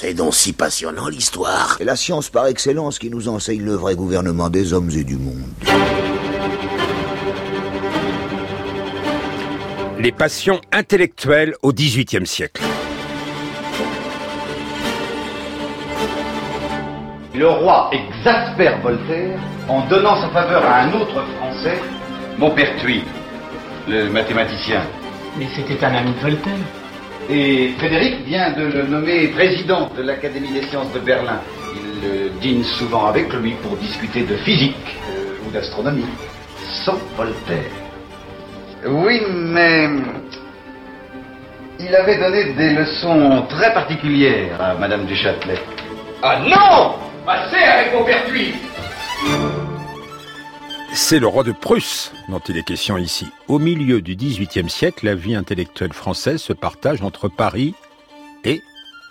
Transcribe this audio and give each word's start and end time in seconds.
C'est 0.00 0.14
donc 0.14 0.32
si 0.32 0.52
passionnant 0.52 1.08
l'histoire. 1.08 1.74
C'est 1.76 1.84
la 1.84 1.96
science 1.96 2.28
par 2.28 2.46
excellence 2.46 3.00
qui 3.00 3.10
nous 3.10 3.28
enseigne 3.28 3.64
le 3.64 3.74
vrai 3.74 3.96
gouvernement 3.96 4.48
des 4.48 4.72
hommes 4.72 4.90
et 4.90 5.02
du 5.02 5.16
monde. 5.16 5.42
Les 9.98 10.12
passions 10.12 10.60
intellectuelles 10.70 11.56
au 11.64 11.72
XVIIIe 11.72 12.28
siècle. 12.28 12.62
Le 17.34 17.48
roi 17.48 17.90
exaspère 17.92 18.80
Voltaire 18.80 19.40
en 19.68 19.84
donnant 19.88 20.14
sa 20.20 20.28
faveur 20.28 20.64
à 20.64 20.82
un 20.82 20.92
autre 20.92 21.24
Français, 21.38 21.80
Maupertuis, 22.38 23.02
le 23.88 24.08
mathématicien. 24.10 24.82
Mais 25.36 25.48
c'était 25.56 25.84
un 25.84 25.92
ami 25.92 26.12
de 26.12 26.20
Voltaire. 26.20 26.77
Et 27.30 27.72
Frédéric 27.78 28.24
vient 28.24 28.52
de 28.52 28.64
le 28.64 28.82
nommer 28.84 29.28
président 29.28 29.90
de 29.94 30.02
l'Académie 30.02 30.50
des 30.50 30.62
sciences 30.62 30.92
de 30.94 30.98
Berlin. 31.00 31.40
Il 31.74 32.08
euh, 32.08 32.28
dîne 32.40 32.64
souvent 32.64 33.06
avec 33.06 33.30
lui 33.34 33.52
pour 33.62 33.76
discuter 33.76 34.22
de 34.22 34.34
physique 34.36 34.96
euh, 35.10 35.46
ou 35.46 35.50
d'astronomie. 35.50 36.06
Sans 36.84 36.98
Voltaire. 37.16 37.70
Oui, 38.86 39.20
mais 39.30 39.88
il 41.78 41.94
avait 41.94 42.18
donné 42.18 42.52
des 42.54 42.70
leçons 42.70 43.44
très 43.50 43.74
particulières 43.74 44.60
à 44.60 44.74
Madame 44.74 45.04
du 45.04 45.14
Châtelet. 45.14 45.58
Ah 46.22 46.38
non 46.40 46.94
Assez 47.26 47.62
avec 47.62 47.92
Maupertuis 47.92 48.54
C'est 50.94 51.18
le 51.18 51.26
roi 51.26 51.44
de 51.44 51.52
Prusse 51.52 52.12
dont 52.28 52.40
il 52.48 52.56
est 52.56 52.62
question 52.62 52.96
ici. 52.96 53.26
Au 53.46 53.58
milieu 53.58 54.00
du 54.00 54.16
XVIIIe 54.16 54.68
siècle, 54.68 55.06
la 55.06 55.14
vie 55.14 55.34
intellectuelle 55.34 55.92
française 55.92 56.40
se 56.40 56.52
partage 56.52 57.02
entre 57.02 57.28
Paris 57.28 57.74
et 58.44 58.62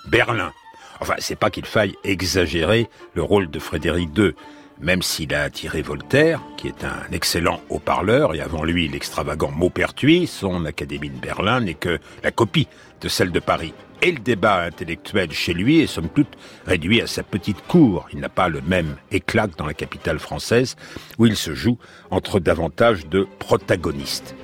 Berlin. 0.07 0.51
Enfin, 0.99 1.15
c'est 1.19 1.35
pas 1.35 1.49
qu'il 1.49 1.65
faille 1.65 1.95
exagérer 2.03 2.89
le 3.13 3.23
rôle 3.23 3.49
de 3.49 3.59
Frédéric 3.59 4.09
II, 4.17 4.33
même 4.79 5.01
s'il 5.01 5.33
a 5.33 5.43
attiré 5.43 5.81
Voltaire, 5.81 6.41
qui 6.57 6.67
est 6.67 6.83
un 6.83 7.11
excellent 7.11 7.61
haut-parleur, 7.69 8.35
et 8.35 8.41
avant 8.41 8.63
lui 8.63 8.87
l'extravagant 8.87 9.51
Maupertuis, 9.51 10.27
son 10.27 10.65
académie 10.65 11.09
de 11.09 11.19
Berlin 11.19 11.61
n'est 11.61 11.73
que 11.73 11.99
la 12.23 12.31
copie 12.31 12.67
de 13.01 13.07
celle 13.07 13.31
de 13.31 13.39
Paris. 13.39 13.73
Et 14.01 14.11
le 14.11 14.19
débat 14.19 14.61
intellectuel 14.61 15.31
chez 15.31 15.53
lui 15.53 15.79
est 15.79 15.87
somme 15.87 16.09
toute 16.09 16.37
réduit 16.67 17.01
à 17.01 17.07
sa 17.07 17.23
petite 17.23 17.65
cour. 17.67 18.07
Il 18.13 18.19
n'a 18.19 18.29
pas 18.29 18.47
le 18.47 18.61
même 18.61 18.95
éclat 19.11 19.47
que 19.47 19.57
dans 19.57 19.65
la 19.65 19.73
capitale 19.73 20.19
française, 20.19 20.75
où 21.17 21.25
il 21.25 21.35
se 21.35 21.55
joue 21.55 21.79
entre 22.11 22.39
davantage 22.39 23.07
de 23.07 23.27
protagonistes. 23.39 24.35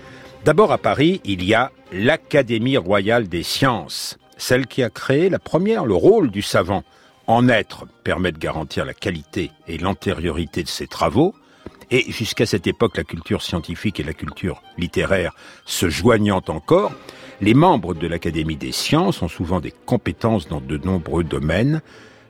D'abord 0.44 0.72
à 0.72 0.80
Paris, 0.80 1.22
il 1.24 1.44
y 1.44 1.54
a 1.54 1.72
l'Académie 1.92 2.78
royale 2.78 3.30
des 3.30 3.44
sciences, 3.44 4.18
celle 4.38 4.66
qui 4.66 4.82
a 4.82 4.90
créé 4.90 5.30
la 5.30 5.40
première, 5.40 5.86
le 5.86 5.94
rôle 5.94 6.32
du 6.32 6.42
savant. 6.42 6.84
En 7.28 7.48
être 7.48 7.86
permet 8.04 8.34
de 8.34 8.38
garantir 8.38 8.84
la 8.84 8.94
qualité 8.94 9.52
et 9.68 9.78
l'antériorité 9.78 10.62
de 10.62 10.68
ses 10.68 10.88
travaux, 10.88 11.34
et 11.90 12.12
jusqu'à 12.12 12.46
cette 12.46 12.68
époque, 12.68 12.98
la 12.98 13.04
culture 13.04 13.42
scientifique 13.42 14.00
et 14.00 14.04
la 14.04 14.14
culture 14.14 14.62
littéraire 14.78 15.34
se 15.66 15.90
joignant 15.90 16.42
encore, 16.48 16.92
les 17.40 17.54
membres 17.54 17.94
de 17.94 18.08
l'Académie 18.08 18.58
des 18.58 18.72
sciences 18.72 19.22
ont 19.22 19.28
souvent 19.28 19.62
des 19.62 19.74
compétences 19.86 20.48
dans 20.48 20.60
de 20.60 20.78
nombreux 20.78 21.24
domaines. 21.24 21.82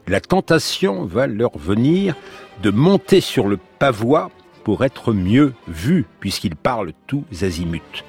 La 0.07 0.21
tentation 0.21 1.05
va 1.05 1.27
leur 1.27 1.57
venir 1.57 2.15
de 2.61 2.69
monter 2.69 3.21
sur 3.21 3.47
le 3.47 3.57
pavois 3.79 4.31
pour 4.63 4.83
être 4.83 5.11
mieux 5.13 5.53
vus, 5.67 6.05
puisqu'ils 6.19 6.55
parlent 6.55 6.93
tous 7.07 7.25
azimuts. 7.41 8.03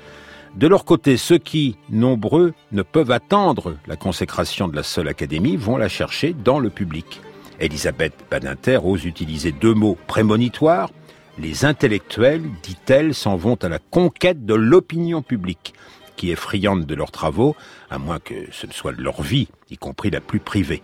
De 0.57 0.69
leur 0.69 0.85
côté, 0.85 1.17
ceux 1.17 1.39
qui, 1.39 1.77
nombreux, 1.91 2.55
ne 2.71 2.83
peuvent 2.83 3.11
attendre 3.11 3.77
la 3.89 3.97
consécration 3.97 4.69
de 4.69 4.77
la 4.77 4.85
seule 4.85 5.09
Académie 5.09 5.57
vont 5.57 5.77
la 5.77 5.89
chercher 5.89 6.33
dans 6.33 6.61
le 6.61 6.71
public. 6.71 7.21
Elisabeth 7.59 8.15
Badinter 8.31 8.79
ose 8.85 9.05
utiliser 9.05 9.51
deux 9.51 9.75
mots 9.75 9.99
prémonitoires. 10.07 10.91
Les 11.39 11.65
intellectuels, 11.65 12.45
dit-elle, 12.63 13.15
s'en 13.15 13.35
vont 13.37 13.57
à 13.57 13.69
la 13.69 13.81
conquête 13.81 14.47
de 14.47 14.55
l'opinion 14.55 15.23
publique 15.23 15.75
qui 16.17 16.31
est 16.31 16.37
friande 16.37 16.87
de 16.87 16.95
leurs 16.95 17.11
travaux, 17.11 17.57
à 17.91 17.99
moins 17.99 18.21
que 18.21 18.35
ce 18.53 18.69
ne 18.69 18.73
soit 18.73 18.93
de 18.93 19.03
leur 19.03 19.23
vie, 19.23 19.49
y 19.71 19.77
compris 19.77 20.11
la 20.11 20.21
plus 20.21 20.39
privée. 20.39 20.83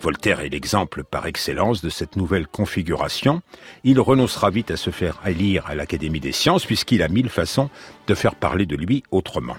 Voltaire 0.00 0.40
est 0.40 0.48
l'exemple 0.48 1.02
par 1.02 1.26
excellence 1.26 1.82
de 1.82 1.90
cette 1.90 2.16
nouvelle 2.16 2.46
configuration. 2.46 3.42
Il 3.82 4.00
renoncera 4.00 4.50
vite 4.50 4.70
à 4.70 4.76
se 4.76 4.90
faire 4.90 5.20
élire 5.26 5.66
à 5.66 5.74
l'Académie 5.74 6.20
des 6.20 6.32
sciences 6.32 6.64
puisqu'il 6.64 7.02
a 7.02 7.08
mille 7.08 7.28
façons 7.28 7.68
de 8.06 8.14
faire 8.14 8.36
parler 8.36 8.64
de 8.64 8.76
lui 8.76 9.02
autrement. 9.10 9.56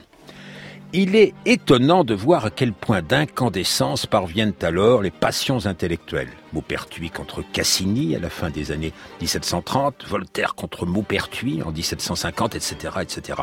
Il 0.92 1.16
est 1.16 1.36
étonnant 1.46 2.04
de 2.04 2.16
voir 2.16 2.46
à 2.46 2.50
quel 2.50 2.74
point 2.74 3.04
d'incandescence 3.04 4.08
parviennent 4.08 4.56
alors 4.64 5.04
les 5.04 5.12
passions 5.12 5.68
intellectuelles. 5.68 6.32
Maupertuis 6.52 7.12
contre 7.12 7.44
Cassini 7.44 8.16
à 8.16 8.20
la 8.20 8.32
fin 8.32 8.50
des 8.50 8.72
années 8.72 8.94
1730, 9.22 10.06
Voltaire 10.08 10.56
contre 10.56 10.88
Maupertuis 10.88 11.62
en 11.62 11.72
1750, 11.72 12.56
etc., 12.56 12.76
etc. 13.02 13.40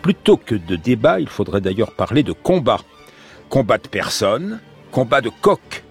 Plutôt 0.00 0.38
que 0.38 0.54
de 0.54 0.76
débat, 0.76 1.20
il 1.20 1.28
faudrait 1.28 1.60
d'ailleurs 1.60 1.92
parler 1.92 2.22
de 2.22 2.32
combat. 2.32 2.80
Combat 3.50 3.76
de 3.76 3.88
personnes, 3.88 4.60
combat 4.90 5.20
de 5.20 5.30
coq. 5.42 5.84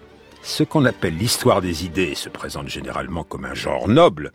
Ce 0.46 0.64
qu'on 0.64 0.86
appelle 0.86 1.18
l'histoire 1.18 1.60
des 1.60 1.86
idées 1.86 2.14
se 2.14 2.30
présente 2.30 2.70
généralement 2.70 3.24
comme 3.24 3.46
un 3.46 3.56
genre 3.56 3.88
noble. 3.90 4.32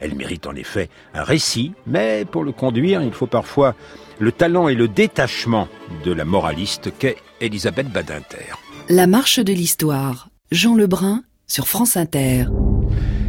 Elle 0.00 0.16
mérite 0.16 0.48
en 0.48 0.56
effet 0.56 0.90
un 1.14 1.22
récit, 1.22 1.72
mais 1.86 2.24
pour 2.24 2.42
le 2.42 2.50
conduire, 2.50 3.00
il 3.00 3.12
faut 3.12 3.28
parfois 3.28 3.76
le 4.18 4.32
talent 4.32 4.66
et 4.66 4.74
le 4.74 4.88
détachement 4.88 5.68
de 6.04 6.12
la 6.12 6.24
moraliste 6.24 6.90
qu'est 6.98 7.16
Elisabeth 7.40 7.88
Badinter. 7.92 8.56
La 8.88 9.06
marche 9.06 9.38
de 9.38 9.52
l'histoire. 9.52 10.30
Jean 10.50 10.74
Lebrun 10.74 11.22
sur 11.46 11.68
France 11.68 11.96
Inter. 11.96 12.46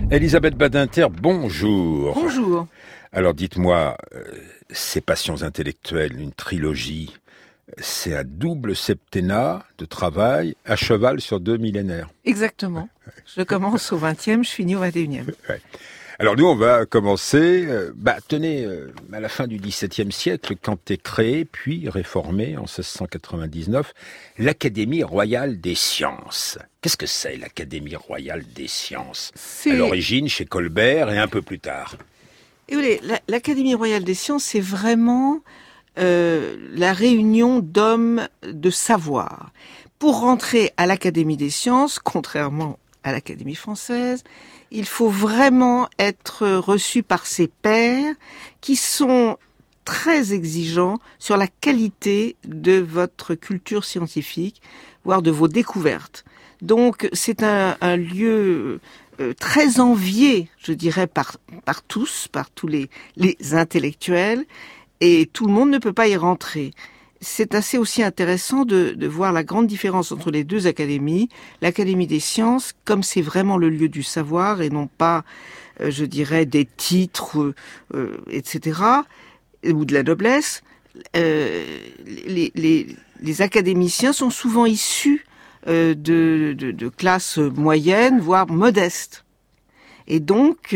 Elisabeth 0.10 0.56
Badinter, 0.56 1.06
bonjour. 1.12 2.16
Bonjour. 2.16 2.66
Alors 3.12 3.36
dites-moi, 3.36 3.96
euh, 4.16 4.24
ces 4.72 5.02
passions 5.02 5.44
intellectuelles, 5.44 6.20
une 6.20 6.34
trilogie, 6.34 7.14
c'est 7.78 8.16
un 8.16 8.24
double 8.24 8.76
septennat 8.76 9.66
de 9.78 9.86
travail 9.86 10.56
à 10.66 10.76
cheval 10.76 11.22
sur 11.22 11.40
deux 11.40 11.58
millénaires. 11.58 12.10
Exactement. 12.26 12.90
Je 13.36 13.42
commence 13.44 13.92
au 13.92 14.00
20e, 14.00 14.44
je 14.44 14.50
finis 14.50 14.76
au 14.76 14.84
21e. 14.84 15.26
Ouais. 15.50 15.62
Alors 16.20 16.38
nous, 16.38 16.46
on 16.46 16.56
va 16.56 16.86
commencer, 16.86 17.66
euh, 17.66 17.92
bah, 17.96 18.18
tenez, 18.28 18.66
euh, 18.66 18.94
à 19.12 19.20
la 19.20 19.30
fin 19.30 19.48
du 19.48 19.58
XVIIe 19.58 20.12
siècle, 20.12 20.56
quand 20.62 20.92
est 20.92 21.02
créée, 21.02 21.44
puis 21.44 21.90
réformée 21.90 22.56
en 22.56 22.62
1699, 22.62 23.94
l'Académie 24.38 25.04
royale 25.04 25.60
des 25.60 25.74
sciences. 25.74 26.60
Qu'est-ce 26.82 26.98
que 26.98 27.08
c'est 27.08 27.36
l'Académie 27.38 27.96
royale 27.96 28.44
des 28.56 28.68
sciences? 28.68 29.32
À 29.66 29.74
l'origine, 29.74 30.30
chez 30.30 30.46
Colbert 30.46 31.10
et 31.10 31.18
un 31.18 31.28
peu 31.28 31.42
plus 31.42 31.60
tard. 31.60 31.98
Et 32.70 33.02
l'Académie 33.28 33.76
royale 33.76 34.04
des 34.04 34.14
sciences, 34.14 34.44
c'est 34.44 34.62
vraiment 34.62 35.42
euh, 36.00 36.58
la 36.72 36.94
réunion 36.94 37.60
d'hommes 37.60 38.28
de 38.44 38.70
savoir. 38.70 39.52
Pour 40.00 40.20
rentrer 40.20 40.72
à 40.78 40.86
l'Académie 40.86 41.38
des 41.38 41.50
sciences, 41.50 42.00
contrairement 42.00 42.80
à 43.04 43.12
l'Académie 43.12 43.56
française, 43.56 44.24
il 44.72 44.86
faut 44.86 45.10
vraiment 45.10 45.88
être 46.00 46.48
reçu 46.48 47.04
par 47.04 47.26
ses 47.26 47.48
pairs 47.48 48.16
qui 48.60 48.76
sont 48.76 49.38
très 49.86 50.34
exigeants 50.34 50.98
sur 51.20 51.38
la 51.38 51.48
qualité 51.48 52.36
de 52.46 52.80
votre 52.80 53.36
culture 53.36 53.86
scientifique, 53.86 54.62
voire 55.04 55.22
de 55.22 55.32
vos 55.32 55.48
découvertes. 55.48 56.26
Donc 56.62 57.10
c'est 57.14 57.44
un, 57.44 57.78
un 57.82 57.98
lieu 57.98 58.80
euh, 59.20 59.34
très 59.34 59.80
envié, 59.80 60.50
je 60.58 60.72
dirais, 60.72 61.08
par, 61.08 61.38
par 61.66 61.84
tous, 61.84 62.28
par 62.32 62.50
tous 62.50 62.68
les, 62.68 62.90
les 63.16 63.38
intellectuels, 63.54 64.46
et 65.04 65.26
tout 65.26 65.48
le 65.48 65.52
monde 65.52 65.70
ne 65.70 65.80
peut 65.80 65.92
pas 65.92 66.08
y 66.08 66.16
rentrer. 66.16 66.72
C'est 67.20 67.56
assez 67.56 67.78
aussi 67.78 68.04
intéressant 68.04 68.64
de, 68.64 68.96
voir 69.06 69.34
la 69.34 69.44
grande 69.44 69.68
différence 69.68 70.14
entre 70.14 70.32
les 70.32 70.46
deux 70.46 70.66
académies. 70.66 71.28
L'Académie 71.62 72.08
des 72.08 72.22
sciences, 72.22 72.74
comme 72.86 73.04
c'est 73.04 73.22
vraiment 73.22 73.58
le 73.58 73.70
lieu 73.70 73.90
du 73.90 74.02
savoir 74.02 74.62
et 74.62 74.70
non 74.70 74.88
pas, 74.88 75.26
euh, 75.82 75.92
je 75.92 76.06
dirais, 76.06 76.46
des 76.46 76.66
titres, 76.66 77.42
euh, 77.42 77.56
euh, 77.94 78.18
etc., 78.30 78.80
ou 79.66 79.84
de 79.86 79.94
la 79.94 80.04
noblesse, 80.04 80.64
les, 81.14 82.96
académiciens 83.40 84.14
sont 84.14 84.30
souvent 84.30 84.66
issus 84.66 85.26
de, 85.68 86.90
classes 86.98 87.38
moyennes, 87.38 88.20
voire 88.20 88.48
modestes. 88.50 89.24
Et 90.08 90.20
donc, 90.20 90.76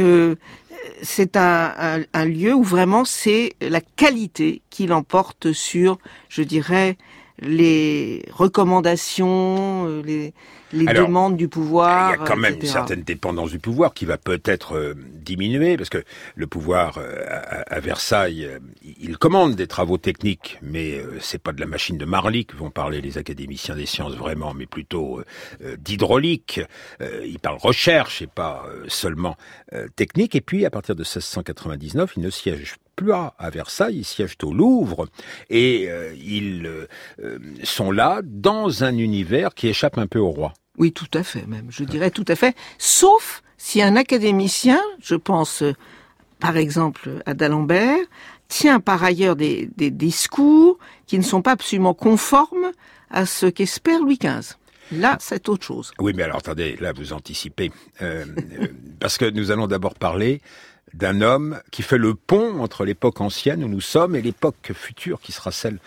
c'est 1.01 1.37
un, 1.37 2.05
lieu 2.25 2.53
où 2.53 2.63
vraiment 2.63 3.05
c'est 3.05 3.53
la 3.61 3.81
qualité 3.81 4.61
qui 4.69 4.87
l'emporte 4.87 5.51
sur, 5.53 5.97
je 6.29 6.41
dirais, 6.41 6.97
les 7.39 8.23
recommandations, 8.31 9.85
euh, 9.87 10.01
les, 10.03 10.33
les 10.73 10.87
Alors, 10.87 11.07
demandes 11.07 11.37
du 11.37 11.47
pouvoir. 11.47 12.13
Il 12.15 12.19
y 12.19 12.21
a 12.21 12.25
quand 12.25 12.35
même 12.35 12.55
une 12.55 12.65
certaine 12.65 13.03
dépendance 13.03 13.51
du 13.51 13.59
pouvoir 13.59 13.93
qui 13.93 14.05
va 14.05 14.17
peut-être 14.17 14.75
euh, 14.75 14.93
diminuer, 15.13 15.77
parce 15.77 15.89
que 15.89 16.03
le 16.35 16.47
pouvoir 16.47 16.97
euh, 16.97 17.23
à, 17.27 17.75
à 17.75 17.79
Versailles, 17.79 18.45
euh, 18.45 18.59
il 18.99 19.17
commande 19.17 19.55
des 19.55 19.67
travaux 19.67 19.97
techniques, 19.97 20.57
mais 20.61 20.93
euh, 20.93 21.19
c'est 21.21 21.41
pas 21.41 21.51
de 21.51 21.61
la 21.61 21.67
machine 21.67 21.97
de 21.97 22.05
Marly 22.05 22.45
que 22.45 22.55
vont 22.55 22.71
parler 22.71 23.01
les 23.01 23.17
académiciens 23.17 23.75
des 23.75 23.85
sciences 23.85 24.15
vraiment, 24.15 24.53
mais 24.53 24.65
plutôt 24.65 25.19
euh, 25.19 25.25
euh, 25.63 25.77
d'hydraulique. 25.77 26.61
Euh, 27.01 27.25
ils 27.25 27.39
parlent 27.39 27.57
recherche 27.59 28.21
et 28.21 28.27
pas 28.27 28.65
euh, 28.67 28.85
seulement 28.87 29.37
euh, 29.73 29.87
technique. 29.95 30.35
Et 30.35 30.41
puis, 30.41 30.65
à 30.65 30.69
partir 30.69 30.95
de 30.95 31.01
1699, 31.01 32.13
ils 32.17 32.23
ne 32.23 32.29
siègent 32.29 32.77
plus 32.97 33.13
à 33.13 33.49
Versailles, 33.49 33.99
ils 33.99 34.05
siègent 34.05 34.37
au 34.43 34.53
Louvre 34.53 35.07
et 35.49 35.85
euh, 35.87 36.13
ils 36.15 36.65
euh, 36.65 36.87
euh, 37.23 37.39
sont 37.63 37.91
là 37.91 38.21
dans 38.25 38.83
un 38.83 38.97
univers 38.97 39.53
qui 39.53 39.69
échappe 39.69 39.97
un 39.97 40.07
peu 40.07 40.19
au 40.19 40.31
roi. 40.31 40.53
Oui, 40.77 40.91
tout 40.91 41.09
à 41.13 41.23
fait, 41.23 41.45
même. 41.47 41.67
Je 41.69 41.85
dirais 41.85 42.11
tout 42.11 42.25
à 42.27 42.35
fait. 42.35 42.55
Sauf 42.77 43.41
si 43.57 43.81
un 43.81 43.95
académicien, 43.95 44.81
je 45.01 45.15
pense 45.15 45.61
euh, 45.61 45.73
par 46.39 46.57
exemple 46.57 47.21
à 47.25 47.33
d'Alembert, 47.33 47.99
tient 48.47 48.79
par 48.79 49.03
ailleurs 49.03 49.35
des, 49.35 49.69
des 49.77 49.91
discours 49.91 50.77
qui 51.05 51.17
ne 51.17 51.23
sont 51.23 51.41
pas 51.41 51.51
absolument 51.51 51.93
conformes 51.93 52.71
à 53.09 53.25
ce 53.25 53.45
qu'espère 53.45 53.99
Louis 53.99 54.17
XV. 54.17 54.55
Là, 54.91 55.17
c'est 55.19 55.49
autre 55.49 55.65
chose. 55.65 55.91
Oui, 55.99 56.13
mais 56.15 56.23
alors 56.23 56.37
attendez, 56.37 56.77
là 56.79 56.93
vous 56.93 57.13
anticipez. 57.13 57.71
Euh, 58.01 58.25
parce 58.99 59.17
que 59.17 59.29
nous 59.29 59.51
allons 59.51 59.67
d'abord 59.67 59.95
parler 59.95 60.41
d'un 60.97 61.21
homme 61.21 61.59
qui 61.71 61.83
fait 61.83 61.97
le 61.97 62.15
pont 62.15 62.59
entre 62.59 62.83
l'époque 62.83 63.21
ancienne 63.21 63.63
où 63.63 63.67
nous 63.67 63.81
sommes 63.81 64.15
et 64.15 64.21
l'époque 64.21 64.71
future 64.73 65.21
qui 65.21 65.31
sera 65.31 65.51
celle 65.51 65.79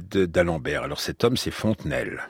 d'Alembert. 0.00 0.82
Alors 0.82 1.00
cet 1.00 1.24
homme, 1.24 1.36
c'est 1.36 1.50
Fontenelle. 1.52 2.28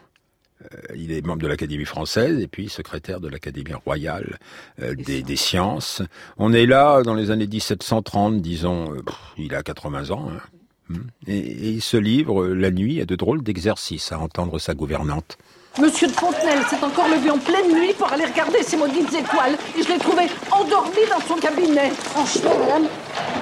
Euh, 0.63 0.77
il 0.95 1.13
est 1.13 1.25
membre 1.25 1.43
de 1.43 1.47
l'Académie 1.47 1.85
française 1.85 2.41
et 2.41 2.47
puis 2.47 2.69
secrétaire 2.69 3.21
de 3.21 3.29
l'Académie 3.29 3.75
royale 3.75 4.39
euh, 4.83 4.95
des, 4.95 5.23
des 5.23 5.37
sciences. 5.37 6.03
On 6.39 6.53
est 6.53 6.67
là 6.67 7.03
dans 7.03 7.15
les 7.15 7.31
années 7.31 7.47
1730, 7.47 8.41
disons, 8.41 8.95
euh, 8.95 9.03
il 9.39 9.55
a 9.55 9.63
80 9.63 10.11
ans. 10.11 10.31
hein. 10.31 10.41
Hmm. 10.89 11.03
Et, 11.27 11.37
et 11.39 11.71
il 11.71 11.83
se 11.83 11.97
livre 11.97 12.47
la 12.47 12.71
nuit 12.71 13.01
à 13.01 13.07
de 13.07 13.17
drôles 13.17 13.43
d'exercices 13.43 14.13
à 14.13 14.21
entendre 14.21 14.59
sa 14.61 14.75
gouvernante. 14.75 15.37
Monsieur 15.79 16.07
de 16.07 16.13
Fontenelle 16.13 16.63
s'est 16.71 16.83
encore 16.83 17.07
levé 17.09 17.29
en 17.29 17.37
pleine 17.37 17.71
nuit 17.71 17.93
pour 17.93 18.11
aller 18.11 18.25
regarder 18.25 18.63
ces 18.63 18.79
maudites 18.79 19.13
étoiles 19.13 19.57
et 19.79 19.83
je 19.83 19.89
l'ai 19.89 19.99
trouvé 19.99 20.25
endormi 20.51 21.01
dans 21.11 21.21
son 21.27 21.35
cabinet. 21.35 21.91
Franchement, 21.91 22.53
madame, 22.61 22.87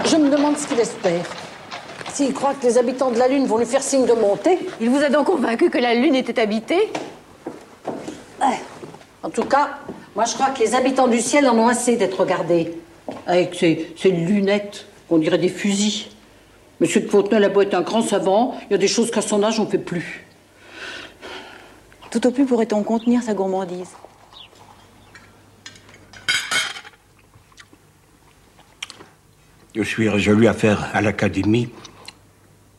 je 0.05 0.17
me 0.17 0.29
demande 0.29 0.59
ce 0.59 0.67
qu'il 0.67 0.81
espère. 0.81 1.25
S'il 2.13 2.35
croit 2.35 2.55
que 2.55 2.67
les 2.67 2.77
habitants 2.77 3.13
de 3.13 3.19
la 3.21 3.29
Lune 3.29 3.47
vont 3.47 3.59
lui 3.59 3.67
faire 3.67 3.83
signe 3.83 4.05
de 4.05 4.15
monter, 4.15 4.59
Il 4.81 4.91
vous 4.91 5.03
a 5.03 5.11
donc 5.11 5.27
convaincu 5.27 5.71
que 5.71 5.79
la 5.79 5.95
Lune 5.95 6.17
était 6.17 6.41
habitée 6.41 6.91
en 9.23 9.31
tout 9.31 9.45
cas, 9.45 9.79
moi 10.15 10.27
je 10.27 10.35
crois 10.35 10.51
que 10.51 10.61
les 10.61 10.75
habitants 10.75 11.09
du 11.09 11.19
ciel 11.19 11.49
en 11.49 11.57
ont 11.57 11.69
assez 11.69 11.97
d'être 11.97 12.21
regardés. 12.21 12.75
Avec 13.27 13.55
ces, 13.55 13.95
ces 13.97 14.11
lunettes, 14.11 14.85
on 15.09 15.17
dirait 15.17 15.39
des 15.39 15.49
fusils. 15.49 16.09
Monsieur 16.79 17.01
de 17.01 17.09
Fontenelle 17.09 17.45
a 17.45 17.49
beau 17.49 17.63
être 17.63 17.73
un 17.73 17.81
grand 17.81 18.03
savant, 18.03 18.55
il 18.69 18.73
y 18.73 18.75
a 18.75 18.79
des 18.79 18.87
choses 18.89 19.11
qu'à 19.11 19.23
son 19.23 19.43
âge 19.43 19.59
on 19.59 19.67
fait 19.67 19.79
plus. 19.79 20.27
Tout 22.15 22.29
au 22.29 22.31
plus 22.31 22.47
pourrait-on 22.47 22.85
contenir 22.85 23.25
sa 23.25 23.35
gourmandise. 23.35 23.91
Je 29.75 29.83
suis 29.83 30.09
résolu 30.09 30.47
à 30.47 30.55
faire 30.55 30.95
à 30.95 31.01
l'Académie 31.01 31.71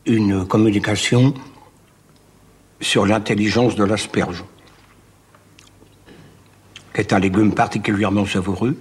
une 0.06 0.46
communication 0.46 1.34
sur 2.80 3.04
l'intelligence 3.04 3.76
de 3.76 3.84
l'asperge, 3.84 4.42
qui 6.94 7.02
est 7.02 7.12
un 7.12 7.18
légume 7.18 7.52
particulièrement 7.54 8.24
savoureux, 8.24 8.80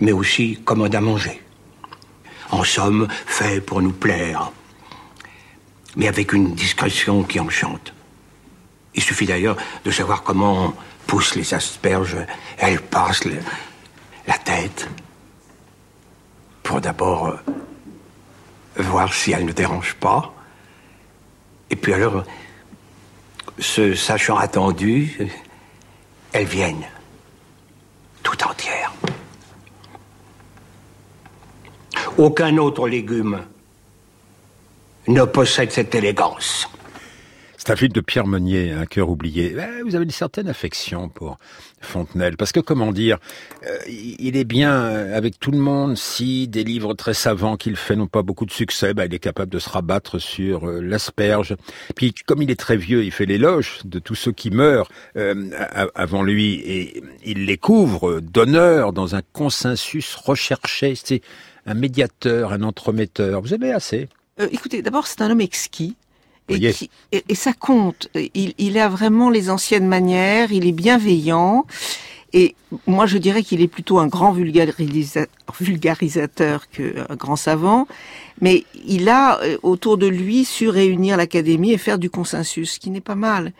mais 0.00 0.12
aussi 0.12 0.62
commode 0.64 0.94
à 0.94 1.02
manger. 1.02 1.42
En 2.50 2.64
somme, 2.64 3.06
fait 3.26 3.60
pour 3.60 3.82
nous 3.82 3.92
plaire, 3.92 4.50
mais 5.94 6.08
avec 6.08 6.32
une 6.32 6.54
discrétion 6.54 7.22
qui 7.22 7.38
enchante. 7.38 7.92
Il 8.94 9.02
suffit 9.02 9.26
d'ailleurs 9.26 9.56
de 9.84 9.90
savoir 9.90 10.22
comment 10.22 10.74
poussent 11.06 11.34
les 11.34 11.54
asperges. 11.54 12.16
Elles 12.58 12.80
passent 12.80 13.24
la 14.26 14.38
tête 14.38 14.88
pour 16.62 16.80
d'abord 16.80 17.28
euh, 17.28 17.36
voir 18.76 19.12
si 19.12 19.32
elles 19.32 19.44
ne 19.44 19.52
dérangent 19.52 19.96
pas. 19.96 20.32
Et 21.70 21.76
puis 21.76 21.92
alors, 21.92 22.24
se 23.58 23.94
sachant 23.94 24.36
attendues, 24.36 25.28
elles 26.32 26.46
viennent 26.46 26.86
tout 28.22 28.42
entières. 28.44 28.92
Aucun 32.16 32.56
autre 32.58 32.88
légume 32.88 33.44
ne 35.08 35.24
possède 35.24 35.72
cette 35.72 35.94
élégance. 35.94 36.68
C'est 37.66 37.72
un 37.72 37.76
film 37.76 37.92
de 37.92 38.02
Pierre 38.02 38.26
Meunier, 38.26 38.72
Un 38.72 38.84
cœur 38.84 39.08
oublié. 39.08 39.56
Eh, 39.56 39.82
Vous 39.84 39.94
avez 39.94 40.04
une 40.04 40.10
certaine 40.10 40.48
affection 40.48 41.08
pour 41.08 41.38
Fontenelle, 41.80 42.36
parce 42.36 42.52
que 42.52 42.60
comment 42.60 42.92
dire, 42.92 43.16
euh, 43.66 43.78
il 43.88 44.36
est 44.36 44.44
bien 44.44 44.70
euh, 44.70 45.16
avec 45.16 45.40
tout 45.40 45.50
le 45.50 45.56
monde. 45.56 45.96
Si 45.96 46.46
des 46.46 46.62
livres 46.62 46.92
très 46.92 47.14
savants 47.14 47.56
qu'il 47.56 47.76
fait 47.76 47.96
n'ont 47.96 48.06
pas 48.06 48.20
beaucoup 48.20 48.44
de 48.44 48.50
succès, 48.50 48.92
bah, 48.92 49.06
il 49.06 49.14
est 49.14 49.18
capable 49.18 49.50
de 49.50 49.58
se 49.58 49.70
rabattre 49.70 50.20
sur 50.20 50.68
euh, 50.68 50.82
l'asperge. 50.82 51.56
Puis 51.96 52.12
comme 52.26 52.42
il 52.42 52.50
est 52.50 52.60
très 52.60 52.76
vieux, 52.76 53.02
il 53.02 53.12
fait 53.12 53.24
l'éloge 53.24 53.78
de 53.86 53.98
tous 53.98 54.14
ceux 54.14 54.32
qui 54.32 54.50
meurent 54.50 54.90
avant 55.94 56.22
lui, 56.22 56.56
et 56.66 57.02
il 57.24 57.46
les 57.46 57.56
couvre 57.56 58.20
d'honneur 58.20 58.92
dans 58.92 59.14
un 59.14 59.22
consensus 59.32 60.16
recherché. 60.16 60.94
C'est 61.02 61.22
un 61.64 61.72
médiateur, 61.72 62.52
un 62.52 62.62
entremetteur. 62.62 63.40
Vous 63.40 63.54
avez 63.54 63.72
assez? 63.72 64.10
Écoutez, 64.50 64.82
d'abord, 64.82 65.06
c'est 65.06 65.22
un 65.22 65.30
homme 65.30 65.40
exquis. 65.40 65.96
Et, 66.48 66.54
Voyez. 66.56 66.72
qui- 66.72 66.90
et- 67.12 67.24
et 67.28 67.34
ça 67.34 67.52
compte. 67.54 68.08
Il, 68.34 68.52
il 68.58 68.78
a 68.78 68.88
vraiment 68.88 69.30
les 69.30 69.48
anciennes 69.50 69.86
manières, 69.86 70.52
il 70.52 70.66
est 70.66 70.72
bienveillant. 70.72 71.64
Et 72.34 72.54
moi, 72.86 73.06
je 73.06 73.16
dirais 73.16 73.42
qu'il 73.44 73.60
est 73.62 73.68
plutôt 73.68 73.98
un 73.98 74.08
grand 74.08 74.32
vulgarisa- 74.34 75.28
vulgarisateur 75.60 76.68
qu'un 76.68 77.14
grand 77.16 77.36
savant. 77.36 77.86
Mais 78.40 78.64
il 78.86 79.08
a 79.08 79.40
euh, 79.42 79.56
autour 79.62 79.96
de 79.98 80.06
lui 80.08 80.44
su 80.44 80.68
réunir 80.68 81.16
l'académie 81.16 81.72
et 81.72 81.78
faire 81.78 81.98
du 81.98 82.10
consensus, 82.10 82.72
ce 82.72 82.80
qui 82.80 82.90
n'est 82.90 83.00
pas 83.00 83.14
mal. 83.14 83.52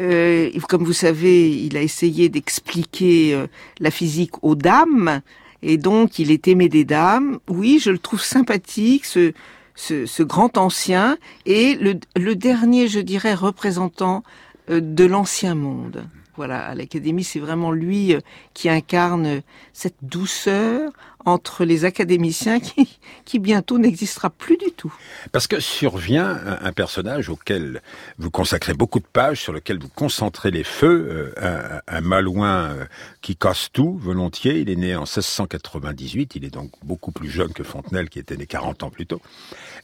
Euh, 0.00 0.50
comme 0.68 0.84
vous 0.84 0.92
savez, 0.92 1.50
il 1.50 1.76
a 1.76 1.82
essayé 1.82 2.28
d'expliquer 2.28 3.32
euh, 3.34 3.46
la 3.80 3.90
physique 3.90 4.32
aux 4.42 4.54
dames, 4.54 5.22
et 5.62 5.78
donc 5.78 6.18
il 6.18 6.30
est 6.30 6.48
aimé 6.48 6.68
des 6.68 6.84
dames. 6.84 7.38
Oui, 7.48 7.80
je 7.82 7.90
le 7.90 7.98
trouve 7.98 8.20
sympathique, 8.22 9.06
ce, 9.06 9.32
ce, 9.76 10.06
ce 10.06 10.22
grand 10.22 10.58
ancien, 10.58 11.18
et 11.44 11.76
le, 11.76 11.94
le 12.16 12.34
dernier, 12.34 12.88
je 12.88 12.98
dirais, 13.00 13.34
représentant 13.34 14.24
euh, 14.70 14.80
de 14.82 15.04
l'ancien 15.04 15.54
monde. 15.54 16.08
Voilà, 16.36 16.66
à 16.66 16.74
l'Académie, 16.74 17.24
c'est 17.24 17.38
vraiment 17.38 17.72
lui 17.72 18.14
euh, 18.14 18.20
qui 18.54 18.68
incarne 18.68 19.42
cette 19.72 19.96
douceur 20.02 20.92
entre 21.26 21.64
les 21.64 21.84
académiciens 21.84 22.60
qui, 23.24 23.38
bientôt 23.38 23.78
n'existera 23.78 24.30
plus 24.30 24.56
du 24.56 24.70
tout. 24.70 24.94
Parce 25.32 25.46
que 25.46 25.60
survient 25.60 26.40
un, 26.62 26.72
personnage 26.72 27.28
auquel 27.28 27.82
vous 28.18 28.30
consacrez 28.30 28.74
beaucoup 28.74 29.00
de 29.00 29.06
pages, 29.06 29.42
sur 29.42 29.52
lequel 29.52 29.78
vous 29.78 29.88
concentrez 29.88 30.50
les 30.50 30.62
feux, 30.62 31.34
euh, 31.42 31.80
un, 31.88 31.96
un 31.96 32.00
malouin 32.00 32.70
euh, 32.70 32.84
qui 33.20 33.36
casse 33.36 33.68
tout 33.72 33.98
volontiers. 33.98 34.60
Il 34.60 34.70
est 34.70 34.76
né 34.76 34.94
en 34.94 35.00
1698, 35.00 36.36
il 36.36 36.44
est 36.44 36.50
donc 36.50 36.70
beaucoup 36.84 37.10
plus 37.10 37.28
jeune 37.28 37.52
que 37.52 37.64
Fontenelle 37.64 38.08
qui 38.08 38.20
était 38.20 38.36
né 38.36 38.46
40 38.46 38.84
ans 38.84 38.90
plus 38.90 39.06
tôt. 39.06 39.20